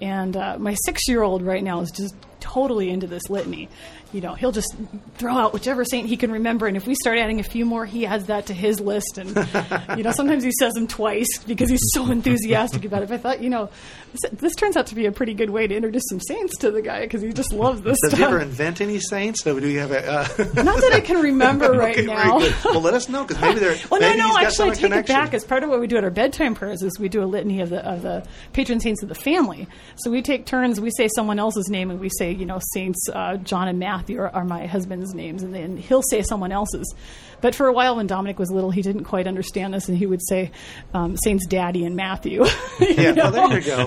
And 0.00 0.36
uh, 0.36 0.56
my 0.58 0.74
six 0.84 1.08
year 1.08 1.22
old 1.22 1.42
right 1.42 1.62
now 1.62 1.80
is 1.80 1.90
just 1.90 2.14
totally 2.40 2.90
into 2.90 3.06
this 3.06 3.28
litany. 3.30 3.68
You 4.12 4.20
know, 4.20 4.34
he'll 4.34 4.50
just 4.50 4.74
throw 5.18 5.36
out 5.36 5.52
whichever 5.52 5.84
saint 5.84 6.08
he 6.08 6.16
can 6.16 6.32
remember, 6.32 6.66
and 6.66 6.76
if 6.76 6.84
we 6.86 6.96
start 6.96 7.18
adding 7.18 7.38
a 7.38 7.44
few 7.44 7.64
more, 7.64 7.86
he 7.86 8.06
adds 8.06 8.26
that 8.26 8.46
to 8.46 8.54
his 8.54 8.80
list. 8.80 9.18
And 9.18 9.28
you 9.96 10.02
know, 10.02 10.10
sometimes 10.10 10.42
he 10.42 10.50
says 10.58 10.72
them 10.72 10.88
twice 10.88 11.28
because 11.46 11.70
he's 11.70 11.80
so 11.92 12.10
enthusiastic 12.10 12.84
about 12.84 13.02
it. 13.02 13.08
But 13.08 13.14
I 13.14 13.18
thought, 13.18 13.40
you 13.40 13.50
know, 13.50 13.70
this, 14.12 14.30
this 14.32 14.54
turns 14.56 14.76
out 14.76 14.88
to 14.88 14.96
be 14.96 15.06
a 15.06 15.12
pretty 15.12 15.34
good 15.34 15.50
way 15.50 15.68
to 15.68 15.74
introduce 15.74 16.02
some 16.08 16.18
saints 16.20 16.56
to 16.58 16.72
the 16.72 16.82
guy 16.82 17.02
because 17.02 17.22
he 17.22 17.32
just 17.32 17.52
loves 17.52 17.82
this 17.82 17.98
Does 18.02 18.10
he 18.12 18.16
stuff. 18.16 18.30
ever 18.30 18.40
invent 18.40 18.80
any 18.80 18.98
saints? 18.98 19.44
So 19.44 19.60
do 19.60 19.68
you 19.68 19.78
have 19.78 19.92
a? 19.92 20.04
Uh, 20.04 20.62
Not 20.62 20.80
that 20.80 20.90
I 20.92 21.00
can 21.00 21.18
remember 21.22 21.70
right 21.72 21.96
okay, 21.96 22.06
now. 22.06 22.38
Well, 22.64 22.80
let 22.80 22.94
us 22.94 23.08
know 23.08 23.24
because 23.24 23.40
maybe 23.40 23.60
they're. 23.60 23.76
Well, 23.90 24.00
no, 24.00 24.08
maybe 24.08 24.18
no. 24.18 24.36
he's 24.38 24.46
Actually, 24.46 24.70
I 24.70 24.74
take 24.74 24.92
it 24.92 25.06
back. 25.06 25.34
As 25.34 25.44
part 25.44 25.62
of 25.62 25.70
what 25.70 25.78
we 25.78 25.86
do 25.86 25.96
at 25.96 26.02
our 26.04 26.10
bedtime 26.10 26.56
prayers 26.56 26.82
is 26.82 26.98
we 26.98 27.08
do 27.08 27.22
a 27.22 27.26
litany 27.26 27.60
of 27.60 27.70
the 27.70 27.88
of 27.88 28.02
the 28.02 28.26
patron 28.52 28.80
saints 28.80 29.02
of 29.04 29.08
the 29.08 29.14
family. 29.14 29.68
So 29.96 30.10
we 30.10 30.22
take 30.22 30.46
turns. 30.46 30.80
We 30.80 30.90
say 30.90 31.08
someone 31.14 31.38
else's 31.38 31.68
name, 31.68 31.90
and 31.90 32.00
we 32.00 32.10
say, 32.18 32.29
you 32.32 32.46
know, 32.46 32.60
Saints 32.72 33.08
uh, 33.12 33.36
John 33.36 33.68
and 33.68 33.78
Matthew 33.78 34.20
are, 34.20 34.28
are 34.30 34.44
my 34.44 34.66
husband's 34.66 35.14
names, 35.14 35.42
and 35.42 35.54
then 35.54 35.76
he'll 35.76 36.02
say 36.02 36.22
someone 36.22 36.52
else's. 36.52 36.94
But 37.40 37.54
for 37.54 37.66
a 37.66 37.72
while, 37.72 37.96
when 37.96 38.06
Dominic 38.06 38.38
was 38.38 38.50
little, 38.50 38.70
he 38.70 38.82
didn't 38.82 39.04
quite 39.04 39.26
understand 39.26 39.74
this, 39.74 39.88
and 39.88 39.96
he 39.96 40.06
would 40.06 40.20
say 40.26 40.50
um, 40.94 41.16
Saints 41.16 41.46
Daddy 41.46 41.84
and 41.84 41.96
Matthew. 41.96 42.44
Yeah, 42.80 43.12
well, 43.12 43.30
there 43.30 43.60
you 43.60 43.66
go. 43.66 43.86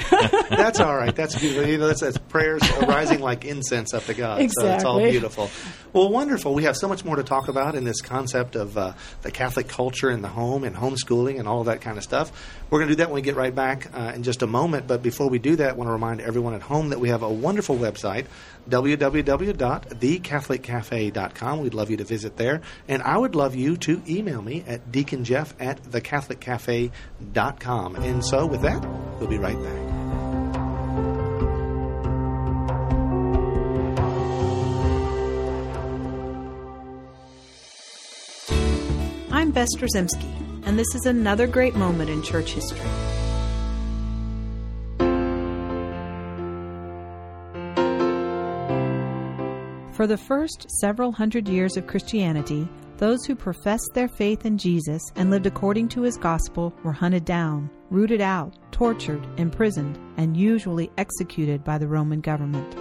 That's 0.50 0.80
all 0.80 0.96
right. 0.96 1.16
That's 1.16 1.38
beautiful. 1.38 1.70
You 1.70 1.78
know, 1.78 1.88
that's, 1.88 2.02
that's 2.02 2.18
prayers 2.18 2.62
arising 2.80 3.20
like 3.20 3.44
incense 3.44 3.94
up 3.94 4.06
to 4.06 4.14
God. 4.14 4.42
Exactly. 4.42 4.70
So 4.70 4.76
it's 4.76 4.84
all 4.86 5.00
beautiful. 5.00 5.50
Well, 5.94 6.10
wonderful. 6.10 6.54
We 6.54 6.64
have 6.64 6.78
so 6.78 6.88
much 6.88 7.04
more 7.04 7.16
to 7.16 7.24
talk 7.24 7.48
about 7.48 7.76
in 7.76 7.84
this 7.84 8.02
concept 8.02 8.56
of 8.56 8.78
uh, 8.78 8.94
the 9.22 9.32
Catholic 9.32 9.68
culture 9.68 10.10
in 10.10 10.22
the 10.22 10.28
home 10.28 10.64
and 10.64 10.76
homeschooling 10.76 11.40
and 11.40 11.48
all 11.48 11.64
that 11.66 11.82
kind 11.82 11.98
of 11.98 12.04
stuff. 12.04 12.32
We're 12.70 12.80
going 12.80 12.90
to 12.90 12.96
do 12.96 12.98
that 12.98 13.10
when 13.10 13.16
we 13.16 13.22
get 13.22 13.36
right 13.36 13.54
back 13.54 13.90
uh, 13.94 14.14
in 14.16 14.24
just 14.24 14.42
a 14.42 14.48
moment. 14.48 14.88
But 14.88 15.04
before 15.04 15.30
we 15.30 15.40
do 15.40 15.56
that, 15.58 15.72
I 15.72 15.74
want 15.74 15.90
to 15.90 15.94
remind 15.94 16.22
everyone 16.22 16.54
at 16.54 16.62
home 16.62 16.90
that 16.90 17.00
we 17.00 17.10
have 17.10 17.24
a 17.24 17.30
wonderful 17.30 17.78
website, 17.78 18.26
www.thecatholiccafe.com. 18.70 21.60
We'd 21.60 21.74
love 21.74 21.90
you 21.90 21.98
to 21.98 22.04
visit 22.04 22.38
there. 22.38 22.62
And 22.88 23.02
I 23.04 23.18
would 23.18 23.36
love 23.36 23.43
you 23.52 23.78
to 23.78 24.02
email 24.08 24.42
me 24.42 24.64
at 24.68 24.92
deaconjeff 24.92 25.54
at 25.60 25.84
thecatholiccafe.com. 25.84 27.96
And 27.98 28.26
so 28.26 28.46
with 28.46 28.62
that, 28.62 28.82
we'll 29.20 29.30
be 29.30 29.38
right 29.38 29.62
back. 29.62 29.80
I'm 39.32 39.52
Bess 39.52 39.70
Drzymski, 39.78 40.66
and 40.66 40.80
this 40.80 40.96
is 40.96 41.06
another 41.06 41.48
great 41.48 41.76
moment 41.76 42.10
in 42.10 42.24
church 42.24 42.54
history. 42.54 42.80
For 49.94 50.08
the 50.08 50.18
first 50.18 50.66
several 50.80 51.12
hundred 51.12 51.48
years 51.48 51.78
of 51.78 51.88
Christianity, 51.88 52.68
those 53.04 53.26
who 53.26 53.36
professed 53.36 53.90
their 53.94 54.08
faith 54.08 54.46
in 54.46 54.58
Jesus 54.58 55.02
and 55.18 55.30
lived 55.30 55.46
according 55.46 55.90
to 55.90 56.04
his 56.04 56.16
gospel 56.16 56.74
were 56.86 56.94
hunted 56.94 57.26
down, 57.26 57.70
rooted 57.90 58.22
out, 58.22 58.58
tortured, 58.72 59.28
imprisoned, 59.38 60.00
and 60.16 60.38
usually 60.38 60.90
executed 60.98 61.66
by 61.66 61.78
the 61.78 61.86
Roman 61.86 62.22
government. 62.22 62.78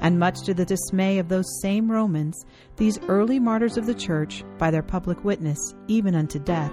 And 0.00 0.16
much 0.16 0.42
to 0.42 0.54
the 0.54 0.64
dismay 0.64 1.18
of 1.18 1.28
those 1.28 1.60
same 1.60 1.90
Romans, 1.90 2.40
these 2.76 3.00
early 3.08 3.40
martyrs 3.40 3.76
of 3.76 3.86
the 3.86 3.96
church, 3.96 4.44
by 4.58 4.70
their 4.70 4.80
public 4.80 5.24
witness, 5.24 5.58
even 5.88 6.14
unto 6.14 6.38
death, 6.38 6.72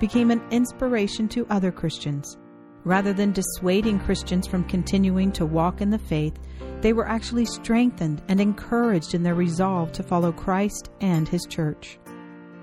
became 0.00 0.30
an 0.30 0.40
inspiration 0.50 1.28
to 1.28 1.46
other 1.50 1.70
Christians. 1.70 2.38
Rather 2.84 3.12
than 3.12 3.32
dissuading 3.32 4.00
Christians 4.00 4.46
from 4.46 4.64
continuing 4.64 5.32
to 5.32 5.44
walk 5.44 5.82
in 5.82 5.90
the 5.90 5.98
faith, 5.98 6.38
they 6.80 6.94
were 6.94 7.06
actually 7.06 7.44
strengthened 7.44 8.22
and 8.28 8.40
encouraged 8.40 9.14
in 9.14 9.22
their 9.22 9.34
resolve 9.34 9.92
to 9.92 10.02
follow 10.02 10.32
Christ 10.32 10.88
and 11.02 11.28
his 11.28 11.44
church. 11.44 11.98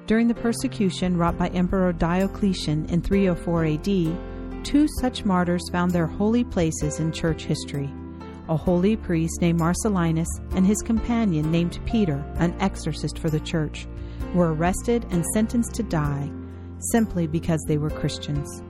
During 0.10 0.28
the 0.28 0.34
persecution 0.34 1.18
wrought 1.18 1.38
by 1.38 1.50
Emperor 1.50 1.94
Diocletian 1.94 2.88
in 2.88 3.00
304 3.00 3.66
AD, 3.66 4.66
two 4.66 4.88
such 5.00 5.24
martyrs 5.24 5.70
found 5.72 5.92
their 5.92 6.08
holy 6.08 6.44
places 6.44 7.00
in 7.00 7.12
church 7.12 7.46
history. 7.46 7.88
A 8.48 8.58
holy 8.58 8.96
priest 8.96 9.40
named 9.40 9.60
Marcellinus 9.60 10.26
and 10.56 10.66
his 10.66 10.82
companion 10.82 11.52
named 11.52 11.80
Peter, 11.86 12.26
an 12.38 12.56
exorcist 12.60 13.20
for 13.20 13.30
the 13.30 13.40
church, 13.40 13.86
were 14.34 14.56
arrested 14.56 15.06
and 15.12 15.24
sentenced 15.28 15.76
to 15.76 15.84
die 15.84 16.32
simply 16.92 17.28
because 17.28 17.64
they 17.68 17.78
were 17.78 17.92
Christians. 17.92 18.64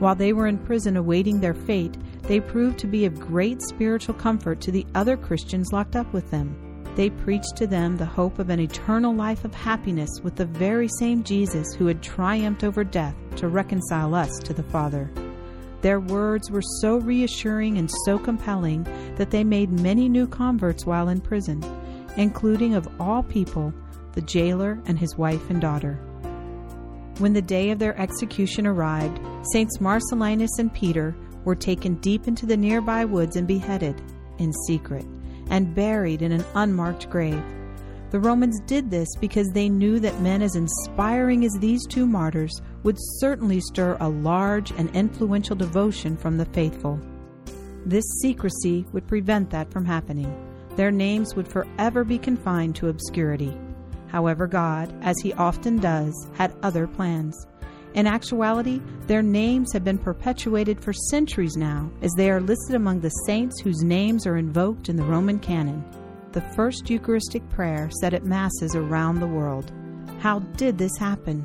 While 0.00 0.16
they 0.16 0.32
were 0.32 0.48
in 0.48 0.58
prison 0.58 0.96
awaiting 0.96 1.38
their 1.38 1.54
fate, 1.54 1.96
they 2.22 2.40
proved 2.40 2.80
to 2.80 2.88
be 2.88 3.04
of 3.04 3.20
great 3.20 3.62
spiritual 3.62 4.16
comfort 4.16 4.60
to 4.62 4.72
the 4.72 4.86
other 4.96 5.16
Christians 5.16 5.72
locked 5.72 5.94
up 5.94 6.12
with 6.12 6.32
them. 6.32 6.63
They 6.96 7.10
preached 7.10 7.56
to 7.56 7.66
them 7.66 7.96
the 7.96 8.06
hope 8.06 8.38
of 8.38 8.50
an 8.50 8.60
eternal 8.60 9.12
life 9.12 9.44
of 9.44 9.52
happiness 9.52 10.10
with 10.22 10.36
the 10.36 10.46
very 10.46 10.88
same 11.00 11.24
Jesus 11.24 11.74
who 11.74 11.86
had 11.86 12.02
triumphed 12.02 12.62
over 12.62 12.84
death 12.84 13.16
to 13.36 13.48
reconcile 13.48 14.14
us 14.14 14.38
to 14.44 14.54
the 14.54 14.62
Father. 14.62 15.10
Their 15.80 15.98
words 15.98 16.50
were 16.50 16.62
so 16.80 16.98
reassuring 16.98 17.78
and 17.78 17.90
so 18.04 18.16
compelling 18.16 18.84
that 19.16 19.30
they 19.30 19.42
made 19.42 19.80
many 19.80 20.08
new 20.08 20.26
converts 20.26 20.86
while 20.86 21.08
in 21.08 21.20
prison, 21.20 21.62
including, 22.16 22.74
of 22.74 22.88
all 23.00 23.24
people, 23.24 23.74
the 24.12 24.22
jailer 24.22 24.80
and 24.86 24.96
his 24.96 25.16
wife 25.16 25.50
and 25.50 25.60
daughter. 25.60 25.94
When 27.18 27.32
the 27.32 27.42
day 27.42 27.70
of 27.70 27.80
their 27.80 27.98
execution 28.00 28.66
arrived, 28.66 29.20
Saints 29.52 29.78
Marcellinus 29.78 30.58
and 30.58 30.72
Peter 30.72 31.14
were 31.44 31.56
taken 31.56 31.96
deep 31.96 32.28
into 32.28 32.46
the 32.46 32.56
nearby 32.56 33.04
woods 33.04 33.36
and 33.36 33.46
beheaded 33.46 34.00
in 34.38 34.52
secret 34.66 35.04
and 35.50 35.74
buried 35.74 36.22
in 36.22 36.32
an 36.32 36.44
unmarked 36.54 37.10
grave. 37.10 37.42
The 38.10 38.20
Romans 38.20 38.60
did 38.60 38.90
this 38.90 39.08
because 39.20 39.48
they 39.50 39.68
knew 39.68 39.98
that 39.98 40.20
men 40.20 40.40
as 40.40 40.54
inspiring 40.54 41.44
as 41.44 41.52
these 41.58 41.84
two 41.86 42.06
martyrs 42.06 42.62
would 42.84 42.96
certainly 43.18 43.60
stir 43.60 43.96
a 43.98 44.08
large 44.08 44.70
and 44.72 44.88
influential 44.94 45.56
devotion 45.56 46.16
from 46.16 46.36
the 46.36 46.44
faithful. 46.44 47.00
This 47.84 48.04
secrecy 48.22 48.86
would 48.92 49.08
prevent 49.08 49.50
that 49.50 49.70
from 49.72 49.84
happening. 49.84 50.32
Their 50.76 50.90
names 50.90 51.34
would 51.34 51.48
forever 51.48 52.04
be 52.04 52.18
confined 52.18 52.76
to 52.76 52.88
obscurity. 52.88 53.56
However, 54.06 54.46
God, 54.46 54.94
as 55.02 55.18
He 55.20 55.32
often 55.32 55.78
does, 55.78 56.28
had 56.34 56.54
other 56.62 56.86
plans. 56.86 57.46
In 57.94 58.08
actuality, 58.08 58.80
their 59.06 59.22
names 59.22 59.72
have 59.72 59.84
been 59.84 59.98
perpetuated 59.98 60.82
for 60.82 60.92
centuries 60.92 61.56
now, 61.56 61.88
as 62.02 62.12
they 62.16 62.28
are 62.28 62.40
listed 62.40 62.74
among 62.74 63.00
the 63.00 63.10
saints 63.24 63.60
whose 63.60 63.84
names 63.84 64.26
are 64.26 64.36
invoked 64.36 64.88
in 64.88 64.96
the 64.96 65.04
Roman 65.04 65.38
canon. 65.38 65.84
The 66.32 66.40
first 66.56 66.90
Eucharistic 66.90 67.48
prayer 67.50 67.88
said 68.00 68.12
at 68.12 68.24
Masses 68.24 68.74
around 68.74 69.20
the 69.20 69.28
world. 69.28 69.72
How 70.18 70.40
did 70.40 70.76
this 70.76 70.96
happen? 70.98 71.44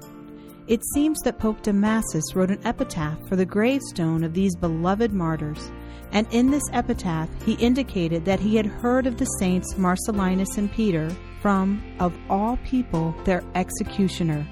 It 0.68 0.82
seems 0.96 1.20
that 1.20 1.38
Pope 1.38 1.62
Damasus 1.62 2.34
wrote 2.34 2.50
an 2.50 2.66
epitaph 2.66 3.28
for 3.28 3.36
the 3.36 3.46
gravestone 3.46 4.24
of 4.24 4.34
these 4.34 4.56
beloved 4.56 5.14
martyrs, 5.14 5.72
and 6.12 6.26
in 6.32 6.50
this 6.50 6.68
epitaph 6.74 7.30
he 7.46 7.54
indicated 7.54 8.26
that 8.26 8.40
he 8.40 8.56
had 8.56 8.66
heard 8.66 9.06
of 9.06 9.18
the 9.18 9.26
saints 9.38 9.76
Marcellinus 9.76 10.58
and 10.58 10.72
Peter 10.72 11.16
from, 11.44 11.84
of 12.00 12.18
all 12.28 12.58
people, 12.66 13.14
their 13.24 13.44
executioner, 13.54 14.48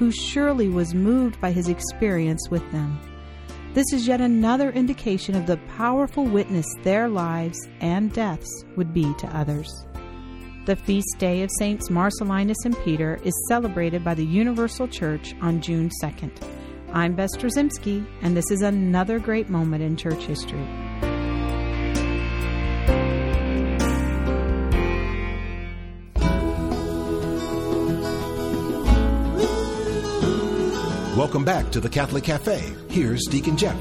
who 0.00 0.10
surely 0.10 0.66
was 0.66 0.94
moved 0.94 1.38
by 1.42 1.52
his 1.52 1.68
experience 1.68 2.48
with 2.50 2.62
them. 2.72 2.98
This 3.74 3.92
is 3.92 4.08
yet 4.08 4.22
another 4.22 4.70
indication 4.70 5.34
of 5.36 5.46
the 5.46 5.58
powerful 5.76 6.24
witness 6.24 6.64
their 6.82 7.06
lives 7.06 7.58
and 7.80 8.10
deaths 8.10 8.64
would 8.76 8.94
be 8.94 9.12
to 9.18 9.36
others. 9.36 9.70
The 10.64 10.74
feast 10.74 11.16
day 11.18 11.42
of 11.42 11.50
Saints 11.58 11.90
Marcellinus 11.90 12.64
and 12.64 12.78
Peter 12.82 13.20
is 13.24 13.46
celebrated 13.48 14.02
by 14.02 14.14
the 14.14 14.24
Universal 14.24 14.88
Church 14.88 15.34
on 15.42 15.60
June 15.60 15.90
2nd. 16.02 16.32
I'm 16.94 17.14
Bess 17.14 17.36
Drzymski, 17.36 18.06
and 18.22 18.34
this 18.34 18.50
is 18.50 18.62
another 18.62 19.18
great 19.18 19.50
moment 19.50 19.82
in 19.82 19.98
church 19.98 20.24
history. 20.24 20.66
Welcome 31.20 31.44
back 31.44 31.70
to 31.72 31.80
the 31.80 31.88
Catholic 31.90 32.24
Cafe. 32.24 32.72
Here's 32.88 33.26
Deacon 33.26 33.58
Jeff. 33.58 33.76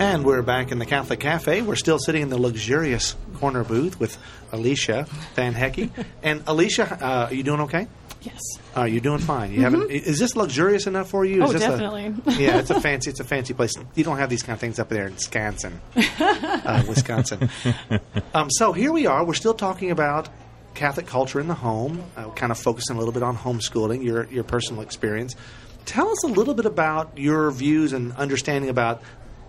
And 0.00 0.24
we're 0.24 0.40
back 0.40 0.72
in 0.72 0.78
the 0.78 0.86
Catholic 0.86 1.20
Cafe. 1.20 1.60
We're 1.60 1.76
still 1.76 1.98
sitting 1.98 2.22
in 2.22 2.30
the 2.30 2.38
luxurious 2.38 3.14
corner 3.34 3.62
booth 3.62 4.00
with 4.00 4.16
Alicia 4.52 5.06
Van 5.34 5.52
Hecke. 5.52 5.90
and 6.22 6.42
Alicia, 6.46 6.96
uh, 6.98 7.26
are 7.26 7.34
you 7.34 7.42
doing 7.42 7.60
okay? 7.60 7.88
Yes. 8.22 8.40
Uh, 8.74 8.84
you're 8.84 9.02
doing 9.02 9.18
fine. 9.18 9.52
You 9.52 9.60
haven't. 9.60 9.90
Is 9.90 10.18
this 10.18 10.34
luxurious 10.34 10.86
enough 10.86 11.10
for 11.10 11.26
you? 11.26 11.42
Oh, 11.42 11.46
is 11.48 11.52
this 11.52 11.60
definitely. 11.60 12.06
A, 12.06 12.30
yeah, 12.40 12.58
it's 12.58 12.70
a 12.70 12.80
fancy. 12.80 13.10
It's 13.10 13.20
a 13.20 13.24
fancy 13.24 13.52
place. 13.52 13.74
You 13.94 14.04
don't 14.04 14.16
have 14.16 14.30
these 14.30 14.42
kind 14.42 14.54
of 14.54 14.60
things 14.60 14.78
up 14.78 14.88
there 14.88 15.08
in 15.08 15.12
Wisconsin, 15.12 15.78
uh, 15.94 16.84
Wisconsin. 16.88 17.50
Um, 18.32 18.48
so 18.50 18.72
here 18.72 18.90
we 18.90 19.06
are. 19.06 19.26
We're 19.26 19.34
still 19.34 19.52
talking 19.52 19.90
about 19.90 20.30
Catholic 20.74 21.06
culture 21.06 21.40
in 21.40 21.48
the 21.48 21.54
home. 21.54 22.02
Uh, 22.16 22.30
kind 22.30 22.52
of 22.52 22.58
focusing 22.58 22.96
a 22.96 22.98
little 22.98 23.12
bit 23.12 23.22
on 23.22 23.36
homeschooling, 23.36 24.04
your 24.04 24.24
your 24.30 24.44
personal 24.44 24.82
experience. 24.82 25.34
Tell 25.84 26.08
us 26.08 26.24
a 26.24 26.28
little 26.28 26.54
bit 26.54 26.66
about 26.66 27.18
your 27.18 27.50
views 27.50 27.92
and 27.92 28.12
understanding 28.12 28.70
about 28.70 29.02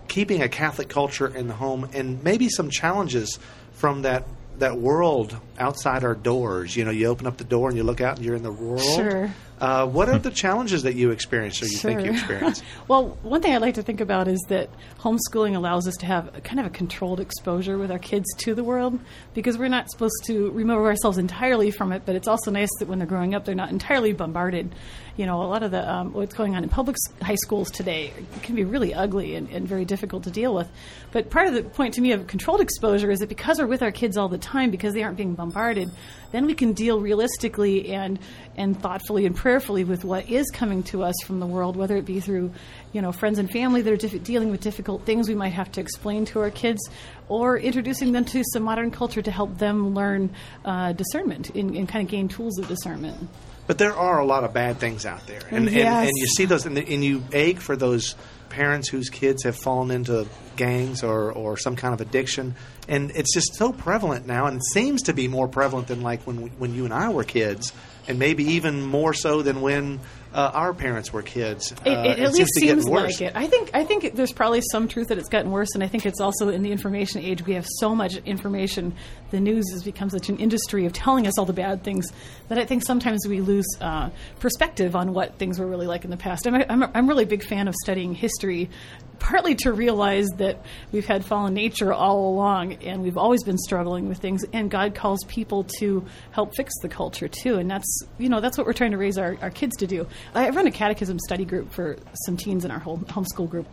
keeping 0.08 0.42
a 0.42 0.48
Catholic 0.48 0.88
culture 0.88 1.26
in 1.26 1.48
the 1.48 1.54
home, 1.54 1.88
and 1.92 2.22
maybe 2.22 2.48
some 2.48 2.70
challenges 2.70 3.38
from 3.72 4.02
that 4.02 4.26
that 4.58 4.78
world 4.78 5.36
outside 5.58 6.04
our 6.04 6.14
doors. 6.14 6.76
You 6.76 6.84
know, 6.84 6.90
you 6.90 7.06
open 7.06 7.26
up 7.26 7.36
the 7.36 7.44
door 7.44 7.68
and 7.68 7.76
you 7.76 7.82
look 7.82 8.00
out 8.00 8.16
and 8.16 8.24
you're 8.24 8.36
in 8.36 8.42
the 8.42 8.52
world. 8.52 8.82
Sure. 8.82 9.32
Uh, 9.60 9.86
what 9.86 10.08
are 10.08 10.18
the 10.24 10.30
challenges 10.30 10.82
that 10.82 10.94
you 10.94 11.10
experience 11.10 11.62
or 11.62 11.66
you 11.66 11.78
think 11.78 12.04
you 12.04 12.12
experience? 12.12 12.62
well, 12.88 13.16
one 13.22 13.40
thing 13.40 13.54
I 13.54 13.58
like 13.58 13.74
to 13.74 13.82
think 13.82 14.00
about 14.00 14.28
is 14.28 14.40
that 14.48 14.68
homeschooling 14.98 15.56
allows 15.56 15.88
us 15.88 15.96
to 15.96 16.06
have 16.06 16.36
a, 16.36 16.40
kind 16.40 16.60
of 16.60 16.66
a 16.66 16.70
controlled 16.70 17.20
exposure 17.20 17.78
with 17.78 17.90
our 17.90 17.98
kids 17.98 18.26
to 18.38 18.54
the 18.54 18.64
world 18.64 18.98
because 19.32 19.56
we're 19.56 19.68
not 19.68 19.90
supposed 19.90 20.24
to 20.24 20.50
remove 20.50 20.78
ourselves 20.78 21.18
entirely 21.18 21.70
from 21.70 21.92
it, 21.92 22.02
but 22.04 22.14
it's 22.14 22.28
also 22.28 22.50
nice 22.50 22.70
that 22.78 22.88
when 22.88 22.98
they're 22.98 23.06
growing 23.06 23.34
up, 23.34 23.44
they're 23.44 23.54
not 23.54 23.70
entirely 23.70 24.12
bombarded. 24.12 24.74
You 25.16 25.26
know, 25.26 25.42
a 25.42 25.46
lot 25.46 25.62
of 25.62 25.70
the 25.70 25.88
um, 25.88 26.12
what's 26.12 26.34
going 26.34 26.56
on 26.56 26.64
in 26.64 26.68
public 26.68 26.96
high 27.22 27.36
schools 27.36 27.70
today 27.70 28.12
can 28.42 28.56
be 28.56 28.64
really 28.64 28.92
ugly 28.92 29.36
and, 29.36 29.48
and 29.50 29.66
very 29.66 29.84
difficult 29.84 30.24
to 30.24 30.30
deal 30.30 30.52
with. 30.52 30.68
But 31.12 31.30
part 31.30 31.46
of 31.46 31.54
the 31.54 31.62
point 31.62 31.94
to 31.94 32.00
me 32.00 32.10
of 32.10 32.26
controlled 32.26 32.60
exposure 32.60 33.12
is 33.12 33.20
that 33.20 33.28
because 33.28 33.60
we're 33.60 33.66
with 33.66 33.82
our 33.82 33.92
kids 33.92 34.16
all 34.16 34.28
the 34.28 34.38
time, 34.38 34.72
because 34.72 34.92
they 34.92 35.04
aren't 35.04 35.16
being 35.16 35.34
bombarded, 35.34 35.88
then 36.32 36.46
we 36.46 36.54
can 36.54 36.72
deal 36.72 37.00
realistically 37.00 37.92
and 37.92 38.18
and 38.56 38.80
thoughtfully 38.80 39.24
and 39.24 39.36
prayerfully 39.36 39.53
with 39.60 40.04
what 40.04 40.28
is 40.28 40.50
coming 40.50 40.82
to 40.84 41.02
us 41.02 41.14
from 41.24 41.40
the 41.40 41.46
world, 41.46 41.76
whether 41.76 41.96
it 41.96 42.04
be 42.04 42.20
through, 42.20 42.52
you 42.92 43.00
know, 43.02 43.12
friends 43.12 43.38
and 43.38 43.50
family 43.50 43.82
that 43.82 43.92
are 43.92 43.96
diff- 43.96 44.22
dealing 44.24 44.50
with 44.50 44.60
difficult 44.60 45.04
things 45.06 45.28
we 45.28 45.34
might 45.34 45.52
have 45.52 45.70
to 45.72 45.80
explain 45.80 46.24
to 46.26 46.40
our 46.40 46.50
kids, 46.50 46.80
or 47.28 47.56
introducing 47.58 48.12
them 48.12 48.24
to 48.24 48.42
some 48.52 48.62
modern 48.62 48.90
culture 48.90 49.22
to 49.22 49.30
help 49.30 49.58
them 49.58 49.94
learn 49.94 50.30
uh, 50.64 50.92
discernment 50.92 51.50
and, 51.50 51.76
and 51.76 51.88
kind 51.88 52.04
of 52.04 52.10
gain 52.10 52.28
tools 52.28 52.58
of 52.58 52.66
discernment. 52.68 53.28
But 53.66 53.78
there 53.78 53.94
are 53.94 54.18
a 54.20 54.26
lot 54.26 54.44
of 54.44 54.52
bad 54.52 54.78
things 54.78 55.06
out 55.06 55.26
there, 55.26 55.40
and 55.50 55.66
and, 55.68 55.72
Yes. 55.76 56.08
and 56.08 56.12
you 56.16 56.26
see 56.26 56.44
those, 56.44 56.66
and, 56.66 56.76
and 56.76 57.04
you 57.04 57.22
ache 57.32 57.60
for 57.60 57.76
those 57.76 58.14
parents 58.50 58.88
whose 58.88 59.08
kids 59.08 59.42
have 59.44 59.56
fallen 59.56 59.90
into 59.90 60.26
gangs 60.56 61.02
or 61.02 61.32
or 61.32 61.56
some 61.56 61.74
kind 61.74 61.94
of 61.94 62.00
addiction, 62.02 62.54
and 62.88 63.10
it's 63.12 63.32
just 63.32 63.54
so 63.54 63.72
prevalent 63.72 64.26
now, 64.26 64.46
and 64.46 64.60
seems 64.72 65.02
to 65.02 65.14
be 65.14 65.28
more 65.28 65.48
prevalent 65.48 65.88
than 65.88 66.02
like 66.02 66.22
when 66.26 66.42
we, 66.42 66.48
when 66.50 66.74
you 66.74 66.84
and 66.84 66.92
I 66.92 67.08
were 67.08 67.24
kids, 67.24 67.72
and 68.08 68.18
maybe 68.18 68.44
even 68.54 68.82
more 68.82 69.12
so 69.14 69.42
than 69.42 69.60
when 69.60 70.00
uh, 70.32 70.50
our 70.52 70.74
parents 70.74 71.12
were 71.12 71.22
kids. 71.22 71.70
It, 71.72 71.78
Uh, 71.86 71.90
it 72.02 72.18
at 72.18 72.34
seems 72.34 72.38
least 72.38 72.54
seems 72.58 72.84
worse. 72.86 73.20
like 73.20 73.28
it. 73.30 73.36
I 73.36 73.46
think 73.46 73.70
I 73.72 73.84
think 73.84 74.14
there's 74.16 74.32
probably 74.32 74.62
some 74.72 74.88
truth 74.88 75.08
that 75.08 75.18
it's 75.18 75.28
gotten 75.28 75.52
worse, 75.52 75.68
and 75.74 75.82
I 75.84 75.86
think 75.86 76.06
it's 76.06 76.20
also 76.20 76.48
in 76.48 76.62
the 76.62 76.72
information 76.72 77.22
age. 77.22 77.44
We 77.46 77.54
have 77.54 77.66
so 77.78 77.94
much 77.94 78.16
information. 78.26 78.94
The 79.30 79.38
news 79.40 79.64
has 79.72 79.82
become 79.84 80.10
such 80.10 80.28
an 80.28 80.38
industry 80.38 80.86
of 80.86 80.92
telling 80.92 81.26
us 81.26 81.38
all 81.38 81.44
the 81.46 81.52
bad 81.52 81.84
things 81.84 82.06
that 82.48 82.58
I 82.58 82.64
think 82.64 82.84
sometimes 82.84 83.26
we 83.28 83.40
lose 83.40 83.66
uh, 83.80 84.10
perspective 84.40 84.96
on 84.96 85.12
what 85.14 85.38
things 85.38 85.58
were 85.58 85.66
really 85.66 85.86
like 85.86 86.04
in 86.04 86.10
the 86.10 86.16
past. 86.16 86.46
I'm 86.46 86.54
a, 86.56 86.66
I'm, 86.68 86.82
a, 86.82 86.90
I'm 86.94 87.08
really 87.08 87.24
a 87.24 87.28
big 87.28 87.44
fan 87.44 87.68
of 87.68 87.74
studying 87.82 88.14
history, 88.14 88.70
partly 89.18 89.54
to 89.56 89.72
realize 89.72 90.28
that 90.36 90.60
we've 90.92 91.06
had 91.06 91.24
fallen 91.24 91.54
nature 91.54 91.92
all 91.92 92.28
along, 92.30 92.74
and 92.84 93.02
we've 93.02 93.16
always 93.16 93.42
been 93.44 93.58
struggling 93.58 94.08
with 94.08 94.18
things. 94.18 94.44
And 94.52 94.70
God 94.70 94.94
calls 94.94 95.24
people 95.24 95.64
to 95.78 96.04
help 96.30 96.54
fix 96.56 96.72
the 96.82 96.88
culture 96.88 97.28
too, 97.28 97.56
and 97.56 97.70
that's 97.70 98.02
you 98.18 98.28
know 98.28 98.40
that's 98.40 98.56
what 98.58 98.66
we're 98.66 98.72
trying 98.72 98.90
to 98.92 98.98
raise 98.98 99.16
our, 99.18 99.36
our 99.40 99.50
kids 99.50 99.76
to 99.78 99.86
do. 99.86 100.06
I 100.34 100.50
run 100.50 100.66
a 100.66 100.70
catechism 100.70 101.18
study 101.18 101.44
group 101.44 101.72
for 101.72 101.96
some 102.26 102.36
teens 102.36 102.64
in 102.64 102.70
our 102.70 102.78
whole 102.78 102.98
homeschool 102.98 103.48
group, 103.48 103.66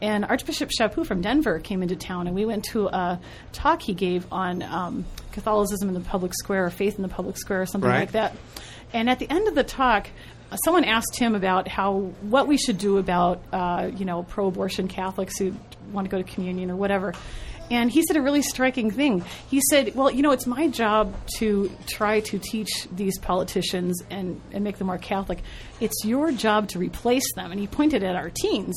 and 0.00 0.24
Archbishop 0.24 0.70
Chaput 0.70 1.06
from 1.06 1.20
Denver 1.20 1.58
came 1.60 1.82
into 1.82 1.96
town, 1.96 2.26
and 2.26 2.34
we 2.34 2.44
went 2.44 2.64
to 2.66 2.86
a 2.88 3.20
talk 3.52 3.82
he 3.82 3.94
gave 3.94 4.26
on 4.32 4.62
um, 4.62 5.04
Catholicism 5.32 5.88
in 5.88 5.94
the 5.94 6.00
public 6.00 6.32
square, 6.34 6.64
or 6.66 6.70
faith 6.70 6.96
in 6.96 7.02
the 7.02 7.08
public 7.08 7.36
square, 7.36 7.62
or 7.62 7.66
something 7.66 7.88
Right. 7.90 8.00
like 8.00 8.12
that. 8.12 8.36
And 8.92 9.10
at 9.10 9.18
the 9.18 9.28
end 9.30 9.48
of 9.48 9.54
the 9.54 9.64
talk, 9.64 10.08
someone 10.64 10.84
asked 10.84 11.16
him 11.16 11.34
about 11.34 11.68
how 11.68 12.12
what 12.22 12.46
we 12.46 12.56
should 12.56 12.78
do 12.78 12.98
about 12.98 13.42
uh, 13.52 13.90
you 13.94 14.04
know 14.04 14.22
pro-abortion 14.22 14.88
Catholics 14.88 15.38
who 15.38 15.54
want 15.92 16.04
to 16.04 16.10
go 16.10 16.18
to 16.22 16.24
communion 16.24 16.70
or 16.70 16.76
whatever. 16.76 17.14
And 17.70 17.90
he 17.90 18.02
said 18.02 18.16
a 18.16 18.22
really 18.22 18.42
striking 18.42 18.90
thing. 18.90 19.24
He 19.48 19.60
said, 19.70 19.94
Well, 19.94 20.10
you 20.10 20.22
know, 20.22 20.30
it's 20.30 20.46
my 20.46 20.68
job 20.68 21.14
to 21.38 21.70
try 21.86 22.20
to 22.20 22.38
teach 22.38 22.68
these 22.92 23.18
politicians 23.18 24.02
and, 24.10 24.40
and 24.52 24.62
make 24.62 24.78
them 24.78 24.86
more 24.86 24.98
Catholic. 24.98 25.42
It's 25.80 26.04
your 26.04 26.32
job 26.32 26.68
to 26.68 26.78
replace 26.78 27.34
them. 27.34 27.50
And 27.50 27.60
he 27.60 27.66
pointed 27.66 28.02
at 28.02 28.16
our 28.16 28.30
teens. 28.30 28.76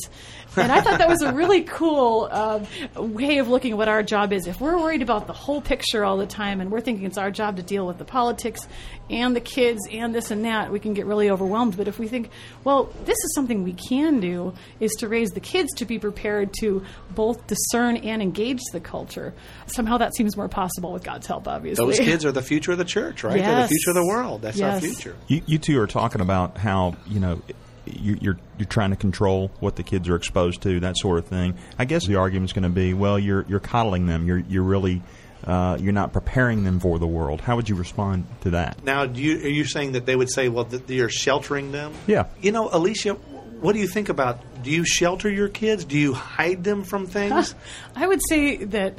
And 0.57 0.71
I 0.71 0.81
thought 0.81 0.97
that 0.97 1.07
was 1.07 1.21
a 1.21 1.33
really 1.33 1.61
cool 1.63 2.27
uh, 2.31 2.65
way 2.95 3.37
of 3.37 3.47
looking 3.47 3.73
at 3.73 3.77
what 3.77 3.87
our 3.87 4.03
job 4.03 4.33
is. 4.33 4.47
If 4.47 4.59
we're 4.59 4.77
worried 4.77 5.01
about 5.01 5.27
the 5.27 5.33
whole 5.33 5.61
picture 5.61 6.03
all 6.03 6.17
the 6.17 6.27
time 6.27 6.59
and 6.59 6.71
we're 6.71 6.81
thinking 6.81 7.05
it's 7.05 7.17
our 7.17 7.31
job 7.31 7.57
to 7.57 7.63
deal 7.63 7.85
with 7.85 7.97
the 7.97 8.05
politics 8.05 8.67
and 9.09 9.35
the 9.35 9.41
kids 9.41 9.79
and 9.91 10.13
this 10.13 10.31
and 10.31 10.45
that, 10.45 10.71
we 10.71 10.79
can 10.79 10.93
get 10.93 11.05
really 11.05 11.29
overwhelmed. 11.29 11.77
But 11.77 11.87
if 11.87 11.99
we 11.99 12.07
think, 12.07 12.31
well, 12.63 12.91
this 13.05 13.17
is 13.17 13.33
something 13.35 13.63
we 13.63 13.73
can 13.73 14.19
do, 14.19 14.53
is 14.79 14.91
to 14.99 15.07
raise 15.07 15.31
the 15.31 15.39
kids 15.39 15.69
to 15.75 15.85
be 15.85 15.99
prepared 15.99 16.53
to 16.59 16.83
both 17.11 17.45
discern 17.47 17.97
and 17.97 18.21
engage 18.21 18.59
the 18.71 18.78
culture. 18.79 19.33
Somehow 19.67 19.97
that 19.97 20.15
seems 20.15 20.35
more 20.37 20.47
possible 20.47 20.91
with 20.91 21.03
God's 21.03 21.27
help, 21.27 21.47
obviously. 21.47 21.85
Those 21.85 21.99
kids 21.99 22.25
are 22.25 22.31
the 22.31 22.41
future 22.41 22.71
of 22.71 22.77
the 22.77 22.85
church, 22.85 23.23
right? 23.23 23.39
They're 23.41 23.63
the 23.63 23.67
future 23.67 23.91
of 23.91 23.95
the 23.95 24.05
world. 24.05 24.41
That's 24.41 24.61
our 24.61 24.79
future. 24.79 25.15
You, 25.27 25.41
you 25.45 25.57
two 25.57 25.79
are 25.79 25.87
talking 25.87 26.21
about 26.21 26.57
how 26.57 26.95
you 27.07 27.19
know 27.19 27.41
you, 27.85 28.17
you're 28.21 28.37
you're 28.57 28.67
trying 28.67 28.91
to 28.91 28.95
control 28.95 29.51
what 29.59 29.75
the 29.75 29.83
kids 29.83 30.09
are 30.09 30.15
exposed 30.15 30.61
to, 30.63 30.79
that 30.81 30.97
sort 30.97 31.19
of 31.19 31.25
thing. 31.25 31.55
I 31.77 31.85
guess 31.85 32.05
the 32.05 32.15
argument's 32.15 32.53
going 32.53 32.63
to 32.63 32.69
be, 32.69 32.93
well, 32.93 33.17
you're 33.17 33.45
you're 33.47 33.59
coddling 33.59 34.05
them. 34.07 34.25
You're 34.25 34.39
you're 34.39 34.63
really 34.63 35.01
uh, 35.43 35.77
you're 35.79 35.93
not 35.93 36.13
preparing 36.13 36.63
them 36.63 36.79
for 36.79 36.99
the 36.99 37.07
world. 37.07 37.41
How 37.41 37.55
would 37.55 37.69
you 37.69 37.75
respond 37.75 38.27
to 38.41 38.51
that? 38.51 38.83
Now, 38.83 39.05
do 39.05 39.21
you, 39.21 39.37
are 39.37 39.49
you 39.49 39.63
saying 39.63 39.93
that 39.93 40.05
they 40.05 40.15
would 40.15 40.29
say, 40.29 40.49
well, 40.49 40.65
that 40.65 40.89
you're 40.89 41.09
sheltering 41.09 41.71
them? 41.71 41.93
Yeah. 42.07 42.27
You 42.41 42.51
know, 42.51 42.69
Alicia, 42.71 43.17
what 43.61 43.73
do 43.73 43.79
you 43.79 43.87
think 43.87 44.09
about? 44.09 44.39
Do 44.63 44.71
you 44.71 44.85
shelter 44.85 45.29
your 45.29 45.49
kids? 45.49 45.85
Do 45.85 45.97
you 45.97 46.13
hide 46.13 46.63
them 46.63 46.83
from 46.83 47.07
things? 47.07 47.55
I 47.95 48.07
would 48.07 48.21
say 48.27 48.57
that 48.65 48.97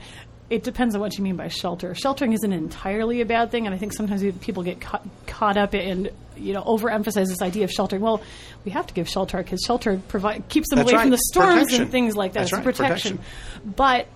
it 0.50 0.64
depends 0.64 0.94
on 0.94 1.00
what 1.00 1.16
you 1.16 1.22
mean 1.22 1.36
by 1.36 1.48
shelter. 1.48 1.94
Sheltering 1.94 2.32
isn't 2.32 2.52
entirely 2.52 3.20
a 3.20 3.26
bad 3.26 3.50
thing, 3.50 3.66
and 3.66 3.74
I 3.74 3.78
think 3.78 3.92
sometimes 3.92 4.22
people 4.38 4.64
get 4.64 4.80
caught, 4.80 5.06
caught 5.26 5.56
up 5.56 5.74
in 5.74 6.10
you 6.36 6.52
know 6.52 6.62
overemphasize 6.62 7.28
this 7.28 7.42
idea 7.42 7.64
of 7.64 7.70
sheltering. 7.70 8.02
Well, 8.02 8.22
we 8.64 8.72
have 8.72 8.86
to 8.88 8.94
give 8.94 9.08
shelter 9.08 9.38
because 9.38 9.60
shelter 9.64 10.00
provide 10.08 10.48
keeps 10.48 10.68
them 10.68 10.78
That's 10.78 10.92
away 10.92 11.02
from 11.02 11.10
the 11.10 11.18
storms 11.18 11.54
Protection. 11.54 11.82
and 11.82 11.90
things 11.90 12.16
like 12.16 12.32
that. 12.32 12.40
That's 12.40 12.52
it's 12.52 12.56
right, 12.56 12.64
protection. 12.64 13.20
But 13.64 14.08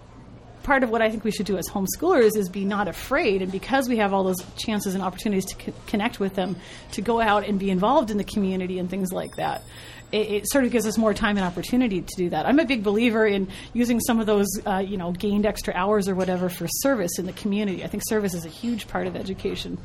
part 0.64 0.82
of 0.82 0.90
what 0.90 1.02
I 1.02 1.10
think 1.10 1.24
we 1.24 1.30
should 1.30 1.46
do 1.46 1.56
as 1.58 1.68
homeschoolers 1.68 2.36
is 2.36 2.48
be 2.48 2.64
not 2.64 2.88
afraid, 2.88 3.42
and 3.42 3.52
because 3.52 3.88
we 3.88 3.98
have 3.98 4.12
all 4.12 4.24
those 4.24 4.44
chances 4.56 4.94
and 4.94 5.04
opportunities 5.04 5.44
to 5.46 5.56
co- 5.56 5.78
connect 5.86 6.18
with 6.18 6.34
them, 6.34 6.56
to 6.92 7.02
go 7.02 7.20
out 7.20 7.46
and 7.46 7.60
be 7.60 7.70
involved 7.70 8.10
in 8.10 8.16
the 8.16 8.24
community 8.24 8.78
and 8.80 8.90
things 8.90 9.12
like 9.12 9.36
that. 9.36 9.62
It, 10.14 10.30
it 10.30 10.50
sort 10.50 10.64
of 10.64 10.70
gives 10.70 10.86
us 10.86 10.96
more 10.96 11.12
time 11.12 11.36
and 11.36 11.44
opportunity 11.44 12.00
to 12.00 12.16
do 12.16 12.30
that. 12.30 12.46
I'm 12.46 12.60
a 12.60 12.64
big 12.64 12.84
believer 12.84 13.26
in 13.26 13.48
using 13.72 13.98
some 14.00 14.20
of 14.20 14.26
those, 14.26 14.46
uh, 14.64 14.78
you 14.78 14.96
know, 14.96 15.10
gained 15.10 15.44
extra 15.44 15.74
hours 15.74 16.08
or 16.08 16.14
whatever 16.14 16.48
for 16.48 16.68
service 16.68 17.18
in 17.18 17.26
the 17.26 17.32
community. 17.32 17.82
I 17.82 17.88
think 17.88 18.02
service 18.06 18.32
is 18.34 18.44
a 18.44 18.48
huge 18.48 18.86
part 18.86 19.06
of 19.06 19.16
education 19.16 19.78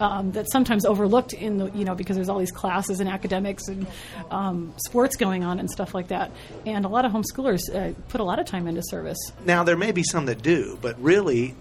um, 0.00 0.32
that's 0.32 0.50
sometimes 0.52 0.86
overlooked 0.86 1.34
in 1.34 1.58
the, 1.58 1.70
you 1.72 1.84
know, 1.84 1.94
because 1.94 2.16
there's 2.16 2.30
all 2.30 2.38
these 2.38 2.50
classes 2.50 3.00
and 3.00 3.08
academics 3.08 3.68
and 3.68 3.86
um, 4.30 4.72
sports 4.86 5.16
going 5.16 5.44
on 5.44 5.58
and 5.60 5.70
stuff 5.70 5.94
like 5.94 6.08
that. 6.08 6.30
And 6.64 6.84
a 6.84 6.88
lot 6.88 7.04
of 7.04 7.12
homeschoolers 7.12 7.62
uh, 7.74 7.92
put 8.08 8.20
a 8.20 8.24
lot 8.24 8.38
of 8.38 8.46
time 8.46 8.66
into 8.66 8.82
service. 8.84 9.18
Now, 9.44 9.64
there 9.64 9.76
may 9.76 9.92
be 9.92 10.02
some 10.02 10.26
that 10.26 10.42
do, 10.42 10.78
but 10.80 11.00
really, 11.00 11.54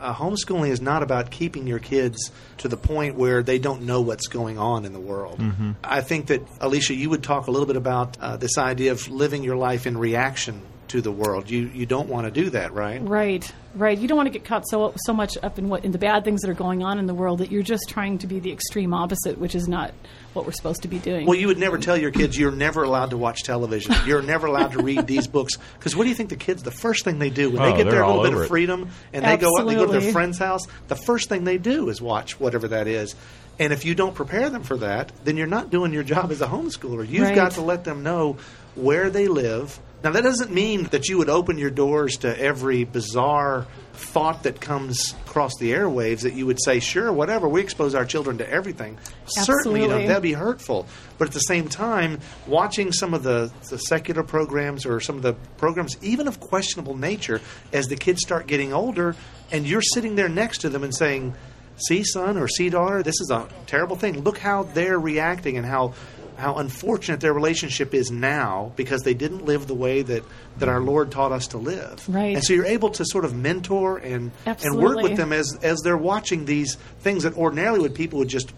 uh, 0.00 0.14
homeschooling 0.14 0.70
is 0.70 0.80
not 0.80 1.02
about 1.02 1.30
keeping 1.30 1.66
your 1.66 1.78
kids 1.78 2.30
to 2.58 2.68
the 2.68 2.76
point 2.76 3.16
where 3.16 3.42
they 3.42 3.58
don't 3.58 3.82
know 3.82 4.00
what's 4.00 4.26
going 4.28 4.58
on 4.58 4.84
in 4.84 4.92
the 4.92 5.00
world. 5.00 5.40
I 5.84 6.00
think 6.00 6.26
that, 6.26 6.42
Alicia, 6.60 6.94
you 6.94 7.10
would 7.10 7.22
talk 7.22 7.46
a 7.46 7.50
little 7.50 7.66
bit 7.66 7.76
about 7.76 8.18
uh, 8.20 8.36
this 8.36 8.58
idea 8.58 8.92
of 8.92 9.08
living 9.08 9.42
your 9.42 9.56
life 9.56 9.86
in 9.86 9.96
reaction 9.98 10.60
to 10.88 11.00
the 11.00 11.10
world. 11.12 11.50
You, 11.50 11.70
you 11.74 11.86
don't 11.86 12.08
want 12.08 12.26
to 12.26 12.30
do 12.30 12.50
that, 12.50 12.72
right? 12.72 13.00
Right, 13.02 13.50
right. 13.74 13.96
You 13.98 14.06
don't 14.08 14.16
want 14.16 14.26
to 14.26 14.32
get 14.32 14.44
caught 14.44 14.68
so 14.68 14.92
so 15.04 15.12
much 15.12 15.36
up 15.42 15.58
in 15.58 15.68
what 15.68 15.84
in 15.84 15.92
the 15.92 15.98
bad 15.98 16.24
things 16.24 16.42
that 16.42 16.50
are 16.50 16.54
going 16.54 16.82
on 16.82 16.98
in 16.98 17.06
the 17.06 17.14
world 17.14 17.38
that 17.40 17.50
you're 17.50 17.62
just 17.62 17.84
trying 17.88 18.18
to 18.18 18.26
be 18.26 18.38
the 18.40 18.52
extreme 18.52 18.92
opposite, 18.94 19.38
which 19.38 19.54
is 19.54 19.68
not 19.68 19.92
what 20.32 20.44
we're 20.46 20.52
supposed 20.52 20.82
to 20.82 20.88
be 20.88 20.98
doing. 20.98 21.26
Well, 21.26 21.38
you 21.38 21.46
would 21.48 21.58
never 21.58 21.78
tell 21.78 21.96
your 21.96 22.10
kids 22.10 22.38
you're 22.38 22.50
never 22.52 22.82
allowed 22.82 23.10
to 23.10 23.16
watch 23.16 23.42
television. 23.42 23.94
You're 24.06 24.22
never 24.22 24.46
allowed 24.46 24.72
to 24.72 24.82
read 24.82 25.06
these 25.06 25.26
books. 25.26 25.56
Because 25.78 25.96
what 25.96 26.04
do 26.04 26.10
you 26.10 26.14
think 26.14 26.28
the 26.30 26.36
kids, 26.36 26.62
the 26.62 26.70
first 26.70 27.04
thing 27.04 27.18
they 27.18 27.30
do 27.30 27.50
when 27.50 27.62
Oh, 27.62 27.70
they 27.70 27.76
get 27.82 27.90
their 27.90 28.06
little 28.06 28.22
bit 28.22 28.28
over 28.32 28.40
of 28.42 28.44
it. 28.44 28.48
freedom 28.48 28.90
and 29.12 29.24
they 29.24 29.36
go 29.36 29.50
out, 29.58 29.66
they 29.66 29.74
go 29.74 29.86
to 29.86 29.98
their 29.98 30.12
friend's 30.12 30.38
house, 30.38 30.66
the 30.88 30.94
first 30.96 31.28
thing 31.28 31.44
they 31.44 31.58
do 31.58 31.88
is 31.88 32.00
watch 32.00 32.38
whatever 32.38 32.68
that 32.68 32.86
is. 32.86 33.14
And 33.58 33.72
if 33.72 33.86
you 33.86 33.94
don't 33.94 34.14
prepare 34.14 34.50
them 34.50 34.62
for 34.62 34.76
that, 34.78 35.10
then 35.24 35.38
you're 35.38 35.46
not 35.46 35.70
doing 35.70 35.92
your 35.92 36.02
job 36.02 36.30
as 36.30 36.42
a 36.42 36.46
homeschooler. 36.46 37.08
You've 37.08 37.22
Right. 37.28 37.34
got 37.34 37.52
to 37.52 37.62
let 37.62 37.84
them 37.84 38.02
know 38.02 38.36
where 38.74 39.08
they 39.08 39.28
live. 39.28 39.80
Now, 40.06 40.12
that 40.12 40.22
doesn't 40.22 40.52
mean 40.52 40.84
that 40.92 41.08
you 41.08 41.18
would 41.18 41.28
open 41.28 41.58
your 41.58 41.70
doors 41.70 42.18
to 42.18 42.40
every 42.40 42.84
bizarre 42.84 43.66
thought 43.92 44.44
that 44.44 44.60
comes 44.60 45.16
across 45.26 45.50
the 45.58 45.72
airwaves 45.72 46.20
that 46.20 46.34
you 46.34 46.46
would 46.46 46.62
say, 46.62 46.78
sure, 46.78 47.12
whatever, 47.12 47.48
we 47.48 47.60
expose 47.60 47.92
our 47.96 48.04
children 48.04 48.38
to 48.38 48.48
everything. 48.48 48.98
Absolutely. 49.36 49.44
Certainly, 49.44 49.80
you 49.80 49.88
know, 49.88 50.06
that'd 50.06 50.22
be 50.22 50.32
hurtful. 50.32 50.86
But 51.18 51.26
at 51.26 51.34
the 51.34 51.40
same 51.40 51.68
time, 51.68 52.20
watching 52.46 52.92
some 52.92 53.14
of 53.14 53.24
the, 53.24 53.50
the 53.68 53.78
secular 53.78 54.22
programs 54.22 54.86
or 54.86 55.00
some 55.00 55.16
of 55.16 55.22
the 55.22 55.32
programs, 55.56 55.96
even 56.02 56.28
of 56.28 56.38
questionable 56.38 56.96
nature, 56.96 57.40
as 57.72 57.88
the 57.88 57.96
kids 57.96 58.20
start 58.20 58.46
getting 58.46 58.72
older, 58.72 59.16
and 59.50 59.66
you're 59.66 59.82
sitting 59.82 60.14
there 60.14 60.28
next 60.28 60.58
to 60.58 60.68
them 60.68 60.84
and 60.84 60.94
saying, 60.94 61.34
See, 61.78 62.04
son 62.04 62.38
or 62.38 62.48
see, 62.48 62.70
daughter, 62.70 63.02
this 63.02 63.20
is 63.20 63.30
a 63.30 63.46
terrible 63.66 63.96
thing. 63.96 64.22
Look 64.22 64.38
how 64.38 64.62
they're 64.62 64.98
reacting 64.98 65.58
and 65.58 65.66
how. 65.66 65.94
How 66.36 66.56
unfortunate 66.56 67.20
their 67.20 67.32
relationship 67.32 67.94
is 67.94 68.10
now 68.10 68.72
because 68.76 69.02
they 69.02 69.14
didn't 69.14 69.44
live 69.44 69.66
the 69.66 69.74
way 69.74 70.02
that, 70.02 70.22
that 70.58 70.68
our 70.68 70.80
Lord 70.80 71.10
taught 71.10 71.32
us 71.32 71.48
to 71.48 71.58
live. 71.58 72.06
Right. 72.08 72.34
And 72.34 72.44
so 72.44 72.52
you're 72.52 72.66
able 72.66 72.90
to 72.90 73.04
sort 73.06 73.24
of 73.24 73.34
mentor 73.34 73.98
and, 73.98 74.30
and 74.44 74.76
work 74.76 75.00
with 75.00 75.16
them 75.16 75.32
as, 75.32 75.58
as 75.62 75.80
they're 75.80 75.96
watching 75.96 76.44
these 76.44 76.76
things 77.00 77.22
that 77.22 77.34
ordinarily 77.36 77.80
would 77.80 77.94
people 77.94 78.18
would 78.18 78.28
just 78.28 78.52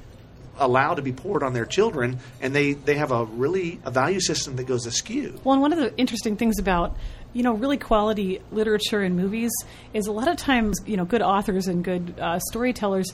allow 0.58 0.94
to 0.94 1.02
be 1.02 1.12
poured 1.12 1.42
on 1.42 1.52
their 1.52 1.64
children, 1.64 2.18
and 2.40 2.54
they, 2.54 2.72
they 2.72 2.96
have 2.96 3.12
a 3.12 3.24
really 3.24 3.80
a 3.84 3.90
value 3.90 4.20
system 4.20 4.56
that 4.56 4.64
goes 4.64 4.86
askew. 4.86 5.40
Well, 5.44 5.54
and 5.54 5.62
one 5.62 5.72
of 5.72 5.78
the 5.78 5.96
interesting 5.96 6.36
things 6.36 6.58
about 6.58 6.96
you 7.32 7.42
know 7.42 7.52
really 7.52 7.76
quality 7.76 8.40
literature 8.50 9.02
and 9.02 9.16
movies 9.16 9.50
is 9.92 10.06
a 10.06 10.12
lot 10.12 10.28
of 10.28 10.36
times 10.36 10.80
you 10.86 10.96
know 10.96 11.04
good 11.04 11.22
authors 11.22 11.66
and 11.68 11.84
good 11.84 12.18
uh, 12.18 12.38
storytellers 12.38 13.12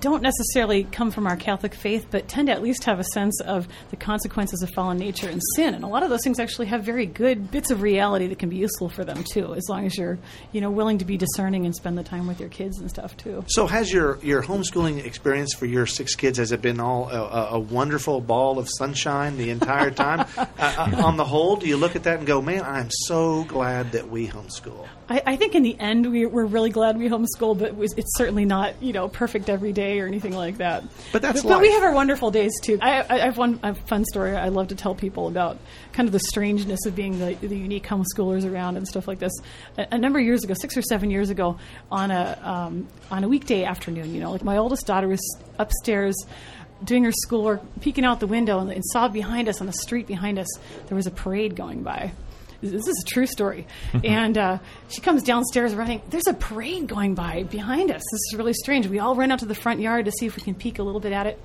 don't 0.00 0.22
necessarily 0.22 0.84
come 0.84 1.10
from 1.10 1.26
our 1.26 1.36
Catholic 1.36 1.74
faith, 1.74 2.06
but 2.10 2.28
tend 2.28 2.48
to 2.48 2.52
at 2.52 2.62
least 2.62 2.84
have 2.84 2.98
a 2.98 3.04
sense 3.04 3.40
of 3.42 3.68
the 3.90 3.96
consequences 3.96 4.62
of 4.62 4.70
fallen 4.70 4.98
nature 4.98 5.28
and 5.28 5.40
sin. 5.56 5.74
And 5.74 5.84
a 5.84 5.86
lot 5.86 6.02
of 6.02 6.10
those 6.10 6.22
things 6.22 6.38
actually 6.38 6.66
have 6.66 6.84
very 6.84 7.06
good 7.06 7.50
bits 7.50 7.70
of 7.70 7.82
reality 7.82 8.26
that 8.28 8.38
can 8.38 8.48
be 8.48 8.56
useful 8.56 8.88
for 8.88 9.04
them 9.04 9.22
too, 9.24 9.54
as 9.54 9.68
long 9.68 9.86
as 9.86 9.96
you're 9.96 10.18
you 10.52 10.60
know 10.60 10.70
willing 10.70 10.98
to 10.98 11.04
be 11.04 11.16
discerning 11.16 11.66
and 11.66 11.74
spend 11.74 11.98
the 11.98 12.02
time 12.02 12.26
with 12.26 12.40
your 12.40 12.48
kids 12.48 12.78
and 12.78 12.88
stuff 12.88 13.16
too. 13.16 13.44
So, 13.48 13.66
has 13.66 13.92
your, 13.92 14.18
your 14.22 14.42
homeschooling 14.42 15.04
experience 15.04 15.54
for 15.54 15.66
your 15.66 15.86
six 15.86 16.14
kids 16.14 16.38
has 16.38 16.52
it 16.52 16.62
been 16.62 16.80
all 16.80 17.10
a, 17.10 17.54
a, 17.54 17.58
wonderful 17.58 18.20
ball 18.20 18.58
of 18.58 18.68
sunshine 18.68 19.36
the 19.36 19.50
entire 19.50 19.90
time? 19.90 20.26
uh, 20.36 20.46
uh, 20.58 21.02
on 21.04 21.16
the 21.16 21.24
whole, 21.24 21.56
do 21.56 21.66
you 21.66 21.76
look 21.76 21.96
at 21.96 22.04
that 22.04 22.18
and 22.18 22.26
go, 22.26 22.40
"Man, 22.40 22.62
I'm 22.62 22.90
so 22.90 23.44
glad 23.44 23.92
that 23.92 24.08
we 24.08 24.28
homeschool"? 24.28 24.88
I, 25.08 25.22
I 25.26 25.36
think 25.36 25.54
in 25.54 25.62
the 25.62 25.78
end 25.78 26.10
we, 26.10 26.26
we're 26.26 26.46
really 26.46 26.70
glad 26.70 26.96
we 26.98 27.08
homeschool, 27.08 27.58
but 27.58 27.74
it's 27.98 28.16
certainly 28.16 28.44
not 28.44 28.82
you 28.82 28.92
know 28.92 29.08
perfect 29.08 29.48
every 29.48 29.72
day 29.72 29.81
or 29.82 30.06
anything 30.06 30.34
like 30.34 30.58
that. 30.58 30.84
But 31.12 31.22
that's 31.22 31.42
but, 31.42 31.60
we 31.60 31.70
have 31.72 31.82
our 31.82 31.92
wonderful 31.92 32.30
days 32.30 32.52
too. 32.60 32.78
I, 32.80 33.02
I, 33.02 33.06
I 33.08 33.24
have 33.26 33.38
one 33.38 33.60
a 33.62 33.74
fun 33.74 34.04
story 34.04 34.34
I 34.36 34.48
love 34.48 34.68
to 34.68 34.74
tell 34.74 34.94
people 34.94 35.28
about 35.28 35.58
kind 35.92 36.08
of 36.08 36.12
the 36.12 36.20
strangeness 36.20 36.86
of 36.86 36.94
being 36.94 37.18
the, 37.18 37.34
the 37.34 37.56
unique 37.56 37.86
homeschoolers 37.86 38.50
around 38.50 38.76
and 38.76 38.86
stuff 38.86 39.08
like 39.08 39.18
this. 39.18 39.32
A, 39.78 39.88
a 39.92 39.98
number 39.98 40.18
of 40.18 40.24
years 40.24 40.44
ago, 40.44 40.54
six 40.54 40.76
or 40.76 40.82
seven 40.82 41.10
years 41.10 41.30
ago, 41.30 41.58
on 41.90 42.10
a 42.10 42.38
um, 42.42 42.88
on 43.10 43.24
a 43.24 43.28
weekday 43.28 43.64
afternoon, 43.64 44.14
you 44.14 44.20
know, 44.20 44.32
like 44.32 44.44
my 44.44 44.56
oldest 44.56 44.86
daughter 44.86 45.08
was 45.08 45.20
upstairs 45.58 46.14
doing 46.84 47.04
her 47.04 47.12
schoolwork, 47.12 47.62
peeking 47.80 48.04
out 48.04 48.18
the 48.18 48.26
window, 48.26 48.58
and, 48.58 48.70
and 48.70 48.84
saw 48.86 49.08
behind 49.08 49.48
us 49.48 49.60
on 49.60 49.66
the 49.66 49.72
street 49.72 50.06
behind 50.06 50.38
us 50.38 50.48
there 50.88 50.96
was 50.96 51.06
a 51.06 51.10
parade 51.10 51.54
going 51.54 51.82
by 51.82 52.12
this 52.62 52.86
is 52.86 53.04
a 53.04 53.08
true 53.08 53.26
story. 53.26 53.66
and 54.04 54.38
uh, 54.38 54.58
she 54.88 55.00
comes 55.00 55.22
downstairs 55.22 55.74
running. 55.74 56.00
There's 56.08 56.26
a 56.28 56.34
parade 56.34 56.86
going 56.86 57.14
by 57.14 57.42
behind 57.44 57.90
us. 57.90 58.02
This 58.10 58.20
is 58.30 58.34
really 58.36 58.54
strange. 58.54 58.86
We 58.86 58.98
all 58.98 59.14
ran 59.14 59.32
out 59.32 59.40
to 59.40 59.46
the 59.46 59.54
front 59.54 59.80
yard 59.80 60.06
to 60.06 60.12
see 60.12 60.26
if 60.26 60.36
we 60.36 60.42
can 60.42 60.54
peek 60.54 60.78
a 60.78 60.82
little 60.82 61.00
bit 61.00 61.12
at 61.12 61.26
it. 61.26 61.40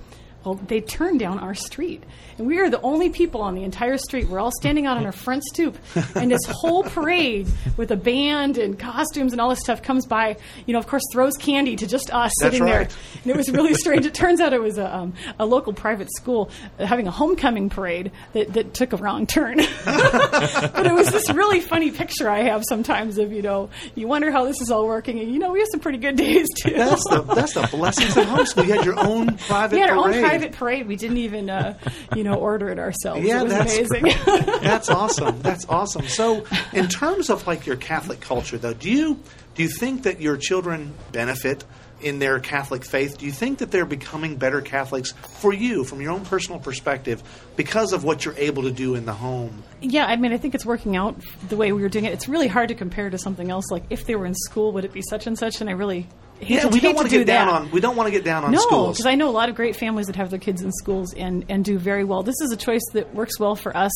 They 0.56 0.82
turned 0.82 1.20
down 1.20 1.40
our 1.40 1.54
street. 1.54 2.04
And 2.38 2.46
we 2.46 2.60
are 2.60 2.70
the 2.70 2.82
only 2.82 3.10
people 3.10 3.42
on 3.42 3.56
the 3.56 3.64
entire 3.64 3.98
street. 3.98 4.28
We're 4.28 4.40
all 4.40 4.52
standing 4.52 4.86
out 4.86 4.98
on 4.98 5.06
our 5.06 5.12
front 5.12 5.44
stoop. 5.44 5.78
And 6.16 6.30
this 6.30 6.46
whole 6.46 6.84
parade 6.84 7.48
with 7.78 7.92
a 7.92 7.96
band 7.96 8.58
and 8.58 8.78
costumes 8.78 9.32
and 9.32 9.42
all 9.42 9.50
this 9.50 9.60
stuff 9.60 9.82
comes 9.82 10.06
by, 10.06 10.38
you 10.66 10.74
know, 10.74 10.80
of 10.80 10.88
course, 10.88 11.02
throws 11.12 11.36
candy 11.36 11.76
to 11.78 11.88
just 11.88 12.14
us 12.14 12.32
That's 12.40 12.54
sitting 12.54 12.64
right. 12.64 12.90
there. 12.90 12.98
And 13.24 13.32
it 13.32 13.38
was 13.38 13.50
really 13.50 13.74
strange. 13.76 14.06
It 14.06 14.14
turns 14.14 14.40
out 14.40 14.54
it 14.54 14.62
was 14.62 14.78
a, 14.78 14.96
um, 14.96 15.14
a 15.40 15.46
local 15.46 15.74
private 15.74 16.10
school 16.16 16.52
having 16.78 17.08
a 17.08 17.12
homecoming 17.12 17.70
parade 17.70 18.12
that, 18.34 18.54
that 18.54 18.74
took 18.74 18.94
a 18.94 18.98
wrong 18.98 19.26
turn. 19.26 19.58
but 19.86 20.86
it 20.86 20.94
was 20.94 21.12
this 21.12 21.32
really 21.32 21.60
funny 21.60 21.90
picture 21.92 22.30
I 22.30 22.44
have 22.44 22.64
sometimes 22.68 23.18
of, 23.18 23.32
you 23.32 23.42
know, 23.42 23.70
you 23.96 24.08
wonder 24.08 24.32
how 24.32 24.46
this 24.46 24.62
is 24.62 24.70
all 24.70 24.86
working. 24.86 25.20
And, 25.20 25.32
you 25.32 25.40
know, 25.40 25.52
we 25.52 25.60
have 25.60 25.70
some 25.72 25.80
pretty 25.80 25.98
good 25.98 26.16
days, 26.16 26.48
too. 26.62 26.72
That's 26.72 27.04
the 27.10 27.22
that's 27.22 27.54
the 27.54 27.68
blessings 27.72 28.16
of 28.16 28.26
homeschool. 28.26 28.68
You 28.68 28.74
had 28.74 28.86
your 28.86 29.00
own 29.00 29.38
private 29.48 29.76
we 29.76 29.82
had 29.82 29.90
our 29.90 29.98
own 29.98 30.12
parade. 30.12 30.37
Private 30.40 30.58
parade. 30.58 30.88
We 30.88 30.96
didn't 30.96 31.18
even, 31.18 31.50
uh, 31.50 31.78
you 32.16 32.24
know, 32.24 32.36
order 32.36 32.70
it 32.70 32.80
ourselves. 32.80 33.24
Yeah, 33.24 33.44
it 33.44 33.50
that's 33.50 33.78
amazing. 33.78 34.14
that's 34.62 34.90
awesome. 34.90 35.42
That's 35.42 35.68
awesome. 35.68 36.08
So, 36.08 36.46
in 36.74 36.88
terms 36.88 37.30
of 37.30 37.46
like 37.48 37.66
your 37.66 37.76
Catholic 37.76 38.20
culture, 38.20 38.58
though, 38.58 38.74
do 38.74 38.92
you 38.92 39.20
do 39.56 39.64
you 39.64 39.70
think 39.70 40.04
that 40.04 40.22
your 40.22 40.38
children 40.38 40.94
benefit 41.12 41.64
in 42.02 42.20
their 42.20 42.40
Catholic 42.40 42.86
faith? 42.86 43.18
Do 43.18 43.26
you 43.26 43.32
think 43.32 43.60
that 43.60 43.72
they're 43.72 43.86
becoming 43.86 44.36
better 44.36 44.62
Catholics 44.62 45.14
for 45.40 45.54
you, 45.54 45.84
from 45.84 46.02
your 46.02 46.12
own 46.12 46.26
personal 46.26 46.60
perspective, 46.60 47.24
because 47.56 47.92
of 47.94 48.04
what 48.04 48.24
you're 48.24 48.38
able 48.38 48.64
to 48.64 48.72
do 48.72 48.96
in 48.96 49.06
the 49.06 49.14
home? 49.14 49.64
Yeah, 49.82 50.06
I 50.06 50.16
mean, 50.16 50.32
I 50.32 50.38
think 50.38 50.54
it's 50.54 50.66
working 50.66 50.96
out 50.96 51.16
the 51.50 51.56
way 51.56 51.72
we 51.72 51.82
were 51.82 51.90
doing 51.90 52.06
it. 52.06 52.14
It's 52.14 52.28
really 52.28 52.48
hard 52.48 52.70
to 52.70 52.76
compare 52.76 53.10
to 53.10 53.18
something 53.18 53.50
else. 53.50 53.72
Like, 53.72 53.84
if 53.90 54.06
they 54.06 54.16
were 54.16 54.26
in 54.26 54.36
school, 54.36 54.72
would 54.74 54.86
it 54.86 54.94
be 54.94 55.02
such 55.02 55.28
and 55.28 55.38
such? 55.38 55.60
And 55.62 55.70
I 55.70 55.74
really 55.74 56.08
Yeah, 56.42 56.68
we 56.68 56.80
don't 56.80 56.96
want 56.96 57.08
to 57.08 57.12
to 57.12 57.20
do 57.20 57.26
get 57.26 57.34
down 57.34 57.48
that. 57.48 57.54
on 57.54 57.72
we 57.72 57.80
don't 57.80 57.96
want 57.96 58.08
to 58.08 58.12
get 58.12 58.24
down 58.24 58.44
on 58.44 58.52
no, 58.52 58.60
schools. 58.60 58.98
because 58.98 59.08
I 59.08 59.16
know 59.16 59.28
a 59.30 59.32
lot 59.32 59.50
of 59.50 59.56
great 59.56 59.76
families 59.76 60.06
that 60.08 60.16
have 60.16 60.30
their 60.30 60.40
kids 60.40 60.62
in 60.62 60.72
schools 60.72 61.14
and, 61.14 61.46
and 61.50 61.66
do 61.66 61.80
very 61.80 62.04
well. 62.04 62.22
This 62.22 62.40
is 62.42 62.52
a 62.52 62.58
choice 62.58 62.84
that 62.94 63.14
works 63.16 63.40
well 63.40 63.56
for 63.56 63.76
us, 63.76 63.92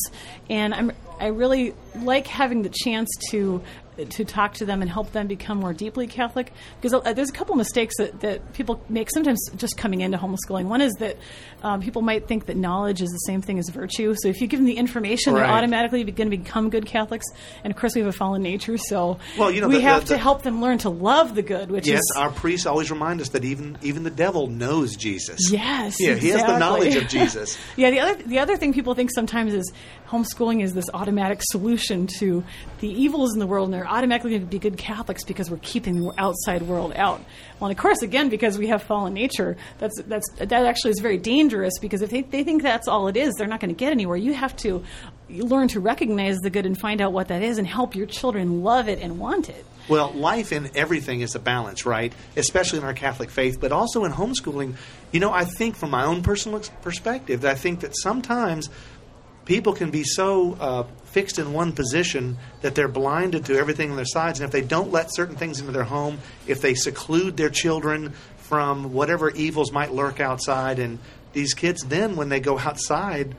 and 0.50 0.74
I'm 0.74 0.92
I 1.22 1.28
really 1.28 1.74
like 1.94 2.26
having 2.26 2.62
the 2.62 2.68
chance 2.84 3.08
to 3.30 3.62
to 4.08 4.24
talk 4.24 4.54
to 4.54 4.64
them 4.64 4.80
and 4.80 4.90
help 4.90 5.12
them 5.12 5.26
become 5.26 5.58
more 5.58 5.74
deeply 5.74 6.06
Catholic. 6.06 6.50
Because 6.80 6.94
uh, 6.94 7.12
there's 7.12 7.28
a 7.28 7.32
couple 7.32 7.54
mistakes 7.56 7.94
that, 7.98 8.20
that 8.20 8.54
people 8.54 8.82
make 8.88 9.10
sometimes 9.12 9.38
just 9.56 9.76
coming 9.76 10.00
into 10.00 10.16
homeschooling. 10.16 10.64
One 10.64 10.80
is 10.80 10.94
that 10.94 11.18
um, 11.62 11.82
people 11.82 12.00
might 12.00 12.26
think 12.26 12.46
that 12.46 12.56
knowledge 12.56 13.02
is 13.02 13.10
the 13.10 13.18
same 13.26 13.42
thing 13.42 13.58
as 13.58 13.68
virtue. 13.68 14.14
So 14.16 14.28
if 14.28 14.40
you 14.40 14.46
give 14.46 14.60
them 14.60 14.66
the 14.66 14.78
information, 14.78 15.34
they're 15.34 15.44
automatically 15.44 16.02
going 16.04 16.30
to 16.30 16.34
become 16.38 16.70
good 16.70 16.86
Catholics. 16.86 17.26
And 17.64 17.70
of 17.70 17.78
course, 17.78 17.94
we 17.94 18.00
have 18.00 18.08
a 18.08 18.12
fallen 18.16 18.42
nature, 18.42 18.78
so 18.78 19.18
Well, 19.38 19.50
you 19.50 19.60
know, 19.60 19.68
we 19.68 19.74
the- 19.74 19.82
have 19.82 20.06
the- 20.06 20.14
to 20.14 20.18
help 20.18 20.40
them 20.40 20.62
learn 20.62 20.78
to 20.78 20.88
love 20.88 21.34
the 21.34 21.42
good, 21.42 21.70
which 21.70 21.86
Yes, 21.86 21.98
is 21.98 22.14
our 22.16 22.30
priests 22.30 22.64
always 22.64 22.90
remind 22.90 23.20
us 23.20 23.28
that 23.28 23.44
even 23.44 23.76
even 23.82 24.04
the 24.04 24.10
devil 24.10 24.46
knows 24.46 24.96
Jesus. 24.96 25.38
Yes, 25.52 25.96
Yeah, 26.00 26.14
he 26.14 26.30
has 26.30 26.42
the 26.42 26.58
knowledge 26.58 26.96
of 26.96 27.08
Jesus. 27.18 27.58
yeah, 27.76 27.90
the 27.90 28.00
other 28.00 28.22
the 28.22 28.38
other 28.38 28.56
thing 28.56 28.72
people 28.72 28.94
think 28.94 29.10
sometimes 29.14 29.52
is 29.52 29.70
homeschooling 30.08 30.62
is 30.62 30.72
this 30.72 30.86
automatic 30.94 31.11
solution 31.40 32.06
to 32.18 32.44
the 32.80 32.88
evils 32.88 33.32
in 33.34 33.40
the 33.40 33.46
world, 33.46 33.66
and 33.66 33.74
they're 33.74 33.86
automatically 33.86 34.30
going 34.30 34.42
to 34.42 34.46
be 34.46 34.58
good 34.58 34.76
Catholics 34.76 35.24
because 35.24 35.50
we're 35.50 35.58
keeping 35.58 36.00
the 36.00 36.12
outside 36.18 36.62
world 36.62 36.92
out. 36.96 37.20
Well, 37.58 37.70
and 37.70 37.76
of 37.76 37.80
course, 37.80 38.02
again, 38.02 38.28
because 38.28 38.58
we 38.58 38.68
have 38.68 38.82
fallen 38.82 39.14
nature, 39.14 39.56
that's 39.78 40.00
that's 40.02 40.28
that 40.38 40.52
actually 40.52 40.92
is 40.92 41.00
very 41.00 41.18
dangerous 41.18 41.78
because 41.80 42.02
if 42.02 42.10
they, 42.10 42.22
they 42.22 42.44
think 42.44 42.62
that's 42.62 42.88
all 42.88 43.08
it 43.08 43.16
is, 43.16 43.34
they're 43.34 43.46
not 43.46 43.60
going 43.60 43.74
to 43.74 43.78
get 43.78 43.92
anywhere. 43.92 44.16
You 44.16 44.34
have 44.34 44.56
to 44.58 44.82
learn 45.30 45.68
to 45.68 45.80
recognize 45.80 46.38
the 46.38 46.50
good 46.50 46.66
and 46.66 46.78
find 46.78 47.00
out 47.00 47.12
what 47.12 47.28
that 47.28 47.42
is, 47.42 47.58
and 47.58 47.66
help 47.66 47.94
your 47.94 48.06
children 48.06 48.62
love 48.62 48.88
it 48.88 49.00
and 49.00 49.18
want 49.18 49.48
it. 49.48 49.64
Well, 49.88 50.12
life 50.12 50.52
in 50.52 50.70
everything 50.76 51.22
is 51.22 51.34
a 51.34 51.40
balance, 51.40 51.84
right? 51.84 52.12
Especially 52.36 52.78
in 52.78 52.84
our 52.84 52.94
Catholic 52.94 53.30
faith, 53.30 53.60
but 53.60 53.72
also 53.72 54.04
in 54.04 54.12
homeschooling. 54.12 54.76
You 55.10 55.20
know, 55.20 55.32
I 55.32 55.44
think 55.44 55.76
from 55.76 55.90
my 55.90 56.04
own 56.04 56.22
personal 56.22 56.60
perspective, 56.82 57.44
I 57.44 57.54
think 57.54 57.80
that 57.80 57.96
sometimes 57.96 58.70
people 59.44 59.72
can 59.72 59.90
be 59.90 60.04
so 60.04 60.54
uh, 60.54 60.82
fixed 61.06 61.38
in 61.38 61.52
one 61.52 61.72
position 61.72 62.38
that 62.62 62.74
they're 62.74 62.88
blinded 62.88 63.44
to 63.46 63.56
everything 63.56 63.90
on 63.90 63.96
their 63.96 64.04
sides. 64.04 64.40
And 64.40 64.46
if 64.46 64.52
they 64.52 64.62
don't 64.62 64.90
let 64.90 65.14
certain 65.14 65.36
things 65.36 65.60
into 65.60 65.72
their 65.72 65.84
home, 65.84 66.18
if 66.46 66.60
they 66.60 66.74
seclude 66.74 67.36
their 67.36 67.50
children 67.50 68.12
from 68.38 68.92
whatever 68.92 69.30
evils 69.30 69.72
might 69.72 69.92
lurk 69.92 70.20
outside, 70.20 70.78
and 70.78 70.98
these 71.32 71.54
kids 71.54 71.84
then, 71.84 72.16
when 72.16 72.28
they 72.28 72.40
go 72.40 72.58
outside, 72.58 73.34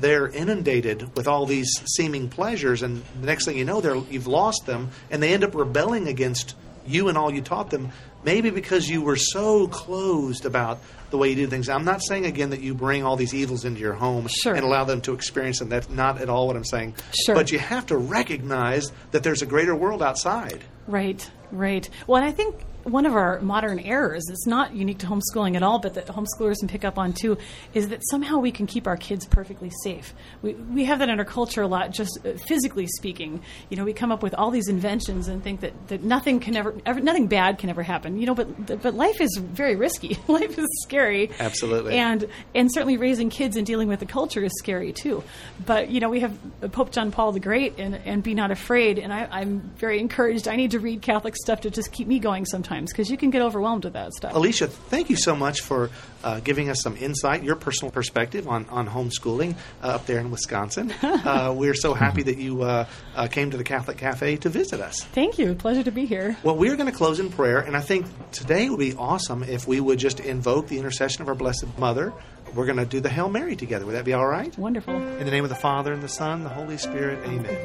they're 0.00 0.28
inundated 0.28 1.14
with 1.16 1.28
all 1.28 1.46
these 1.46 1.70
seeming 1.86 2.28
pleasures, 2.28 2.82
and 2.82 3.02
the 3.20 3.26
next 3.26 3.44
thing 3.44 3.56
you 3.56 3.64
know, 3.64 3.80
they're, 3.80 3.96
you've 3.96 4.26
lost 4.26 4.66
them, 4.66 4.90
and 5.10 5.22
they 5.22 5.32
end 5.32 5.44
up 5.44 5.54
rebelling 5.54 6.08
against 6.08 6.56
you 6.86 7.08
and 7.08 7.16
all 7.18 7.32
you 7.32 7.40
taught 7.42 7.70
them. 7.70 7.90
Maybe 8.24 8.50
because 8.50 8.88
you 8.88 9.02
were 9.02 9.16
so 9.16 9.68
closed 9.68 10.46
about 10.46 10.78
the 11.10 11.18
way 11.18 11.28
you 11.30 11.36
do 11.36 11.46
things. 11.46 11.68
I'm 11.68 11.84
not 11.84 12.02
saying 12.02 12.24
again 12.26 12.50
that 12.50 12.60
you 12.60 12.74
bring 12.74 13.04
all 13.04 13.16
these 13.16 13.34
evils 13.34 13.64
into 13.64 13.80
your 13.80 13.92
home 13.92 14.26
Sure. 14.28 14.54
and 14.54 14.64
allow 14.64 14.84
them 14.84 15.00
to 15.02 15.12
experience 15.12 15.58
them. 15.58 15.68
That's 15.68 15.88
not 15.90 16.20
at 16.20 16.28
all 16.30 16.46
what 16.46 16.56
I'm 16.56 16.64
saying. 16.64 16.94
Sure. 17.26 17.34
But 17.34 17.52
you 17.52 17.58
have 17.58 17.86
to 17.86 17.96
recognize 17.96 18.90
that 19.12 19.22
there's 19.22 19.42
a 19.42 19.46
greater 19.46 19.74
world 19.76 20.02
outside. 20.02 20.64
Right, 20.86 21.30
right. 21.52 21.88
Well, 22.06 22.22
and 22.22 22.28
I 22.28 22.32
think 22.32 22.56
one 22.84 23.06
of 23.06 23.14
our 23.14 23.40
modern 23.40 23.78
errors, 23.78 24.24
it's 24.28 24.46
not 24.46 24.74
unique 24.74 24.98
to 24.98 25.06
homeschooling 25.06 25.56
at 25.56 25.62
all, 25.62 25.78
but 25.78 25.94
that 25.94 26.06
homeschoolers 26.06 26.58
can 26.58 26.68
pick 26.68 26.84
up 26.84 26.98
on 26.98 27.12
too, 27.12 27.38
is 27.72 27.88
that 27.88 28.00
somehow 28.10 28.38
we 28.38 28.52
can 28.52 28.66
keep 28.66 28.86
our 28.86 28.96
kids 28.96 29.26
perfectly 29.26 29.70
safe. 29.82 30.14
We, 30.42 30.52
we 30.54 30.84
have 30.84 30.98
that 30.98 31.08
in 31.08 31.18
our 31.18 31.24
culture 31.24 31.62
a 31.62 31.66
lot, 31.66 31.92
just 31.92 32.18
uh, 32.24 32.32
physically 32.32 32.86
speaking. 32.86 33.42
You 33.70 33.78
know, 33.78 33.84
we 33.84 33.94
come 33.94 34.12
up 34.12 34.22
with 34.22 34.34
all 34.34 34.50
these 34.50 34.68
inventions 34.68 35.28
and 35.28 35.42
think 35.42 35.60
that, 35.60 35.88
that 35.88 36.02
nothing 36.02 36.40
can 36.40 36.56
ever, 36.56 36.74
ever, 36.84 37.00
nothing 37.00 37.26
bad 37.26 37.58
can 37.58 37.70
ever 37.70 37.82
happen. 37.82 38.18
You 38.18 38.26
know, 38.26 38.34
but 38.34 38.82
but 38.82 38.94
life 38.94 39.20
is 39.20 39.34
very 39.38 39.76
risky. 39.76 40.18
life 40.28 40.58
is 40.58 40.68
scary. 40.82 41.30
Absolutely. 41.38 41.94
And 41.94 42.28
and 42.54 42.70
certainly 42.72 42.98
raising 42.98 43.30
kids 43.30 43.56
and 43.56 43.66
dealing 43.66 43.88
with 43.88 44.00
the 44.00 44.06
culture 44.06 44.44
is 44.44 44.52
scary 44.58 44.92
too. 44.92 45.22
But 45.64 45.90
you 45.90 46.00
know, 46.00 46.10
we 46.10 46.20
have 46.20 46.38
Pope 46.72 46.92
John 46.92 47.10
Paul 47.10 47.32
the 47.32 47.40
Great 47.40 47.78
and 47.78 47.94
and 47.94 48.22
be 48.22 48.34
not 48.34 48.50
afraid. 48.50 48.98
And 48.98 49.12
I, 49.12 49.26
I'm 49.30 49.60
very 49.76 50.00
encouraged. 50.00 50.48
I 50.48 50.56
need 50.56 50.72
to 50.72 50.80
read 50.80 51.00
Catholic 51.00 51.34
stuff 51.36 51.62
to 51.62 51.70
just 51.70 51.90
keep 51.90 52.06
me 52.06 52.18
going 52.18 52.44
sometimes 52.44 52.73
because 52.82 53.10
you 53.10 53.16
can 53.16 53.30
get 53.30 53.42
overwhelmed 53.42 53.84
with 53.84 53.92
that 53.94 54.12
stuff. 54.12 54.34
Alicia, 54.34 54.66
thank 54.66 55.10
you 55.10 55.16
so 55.16 55.34
much 55.36 55.60
for 55.60 55.90
uh, 56.22 56.40
giving 56.40 56.70
us 56.70 56.80
some 56.82 56.96
insight, 56.96 57.42
your 57.42 57.56
personal 57.56 57.90
perspective 57.90 58.48
on, 58.48 58.66
on 58.68 58.88
homeschooling 58.88 59.54
uh, 59.82 59.88
up 59.88 60.06
there 60.06 60.18
in 60.18 60.30
Wisconsin. 60.30 60.92
uh, 61.02 61.52
we're 61.56 61.74
so 61.74 61.94
happy 61.94 62.22
that 62.22 62.38
you 62.38 62.62
uh, 62.62 62.86
uh, 63.14 63.26
came 63.28 63.50
to 63.50 63.56
the 63.56 63.64
Catholic 63.64 63.98
Cafe 63.98 64.36
to 64.38 64.48
visit 64.48 64.80
us. 64.80 65.02
Thank 65.04 65.38
you. 65.38 65.54
Pleasure 65.54 65.82
to 65.82 65.90
be 65.92 66.06
here. 66.06 66.36
Well, 66.42 66.56
we're 66.56 66.76
going 66.76 66.90
to 66.90 66.96
close 66.96 67.20
in 67.20 67.30
prayer, 67.30 67.58
and 67.60 67.76
I 67.76 67.80
think 67.80 68.06
today 68.32 68.68
would 68.68 68.78
be 68.78 68.94
awesome 68.94 69.42
if 69.42 69.66
we 69.66 69.80
would 69.80 69.98
just 69.98 70.20
invoke 70.20 70.68
the 70.68 70.78
intercession 70.78 71.22
of 71.22 71.28
our 71.28 71.34
Blessed 71.34 71.78
Mother. 71.78 72.12
We're 72.54 72.66
going 72.66 72.78
to 72.78 72.86
do 72.86 73.00
the 73.00 73.08
Hail 73.08 73.28
Mary 73.28 73.56
together. 73.56 73.84
Would 73.84 73.94
that 73.94 74.04
be 74.04 74.12
all 74.12 74.26
right? 74.26 74.56
Wonderful. 74.56 74.94
In 74.94 75.24
the 75.24 75.30
name 75.30 75.44
of 75.44 75.50
the 75.50 75.56
Father, 75.56 75.92
and 75.92 76.02
the 76.02 76.08
Son, 76.08 76.38
and 76.38 76.46
the 76.46 76.50
Holy 76.50 76.78
Spirit, 76.78 77.18
amen. 77.26 77.58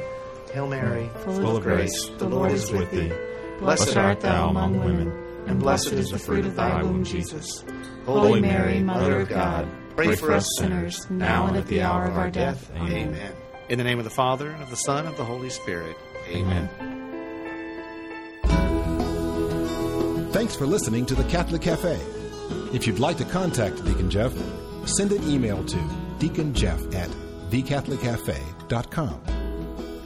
Hail 0.52 0.66
Mary, 0.66 1.08
Full 1.24 1.56
of 1.56 1.62
grace, 1.62 2.08
the 2.18 2.28
Lord 2.28 2.50
is 2.50 2.72
with 2.72 2.90
thee. 2.90 3.12
Blessed 3.60 3.96
art 3.96 4.20
thou 4.20 4.48
among 4.48 4.82
women, 4.82 5.12
and 5.46 5.60
blessed 5.60 5.92
is 5.92 6.08
the 6.08 6.18
fruit 6.18 6.46
of 6.46 6.56
thy 6.56 6.82
womb, 6.82 7.04
Jesus. 7.04 7.62
Holy 8.06 8.40
Mary, 8.40 8.80
Mother 8.80 9.20
of 9.20 9.28
God, 9.28 9.68
pray 9.94 10.16
for 10.16 10.32
us 10.32 10.48
sinners, 10.56 11.08
now 11.10 11.46
and 11.46 11.56
at 11.56 11.66
the 11.66 11.82
hour 11.82 12.06
of 12.06 12.16
our 12.16 12.30
death. 12.30 12.70
Amen. 12.76 13.34
In 13.68 13.78
the 13.78 13.84
name 13.84 13.98
of 13.98 14.04
the 14.04 14.10
Father, 14.10 14.50
and 14.50 14.62
of 14.62 14.70
the 14.70 14.76
Son, 14.76 15.00
and 15.00 15.08
of 15.08 15.16
the 15.16 15.24
Holy 15.24 15.50
Spirit. 15.50 15.96
Amen. 16.28 16.68
Thanks 20.32 20.56
for 20.56 20.66
listening 20.66 21.04
to 21.06 21.14
the 21.14 21.24
Catholic 21.24 21.62
Cafe. 21.62 22.00
If 22.72 22.86
you'd 22.86 22.98
like 22.98 23.18
to 23.18 23.24
contact 23.24 23.84
Deacon 23.84 24.08
Jeff, 24.08 24.32
send 24.86 25.12
an 25.12 25.22
email 25.28 25.62
to 25.64 25.76
deaconjeff 26.18 26.94
at 26.94 27.10
thecatholiccafe.com. 27.50 29.39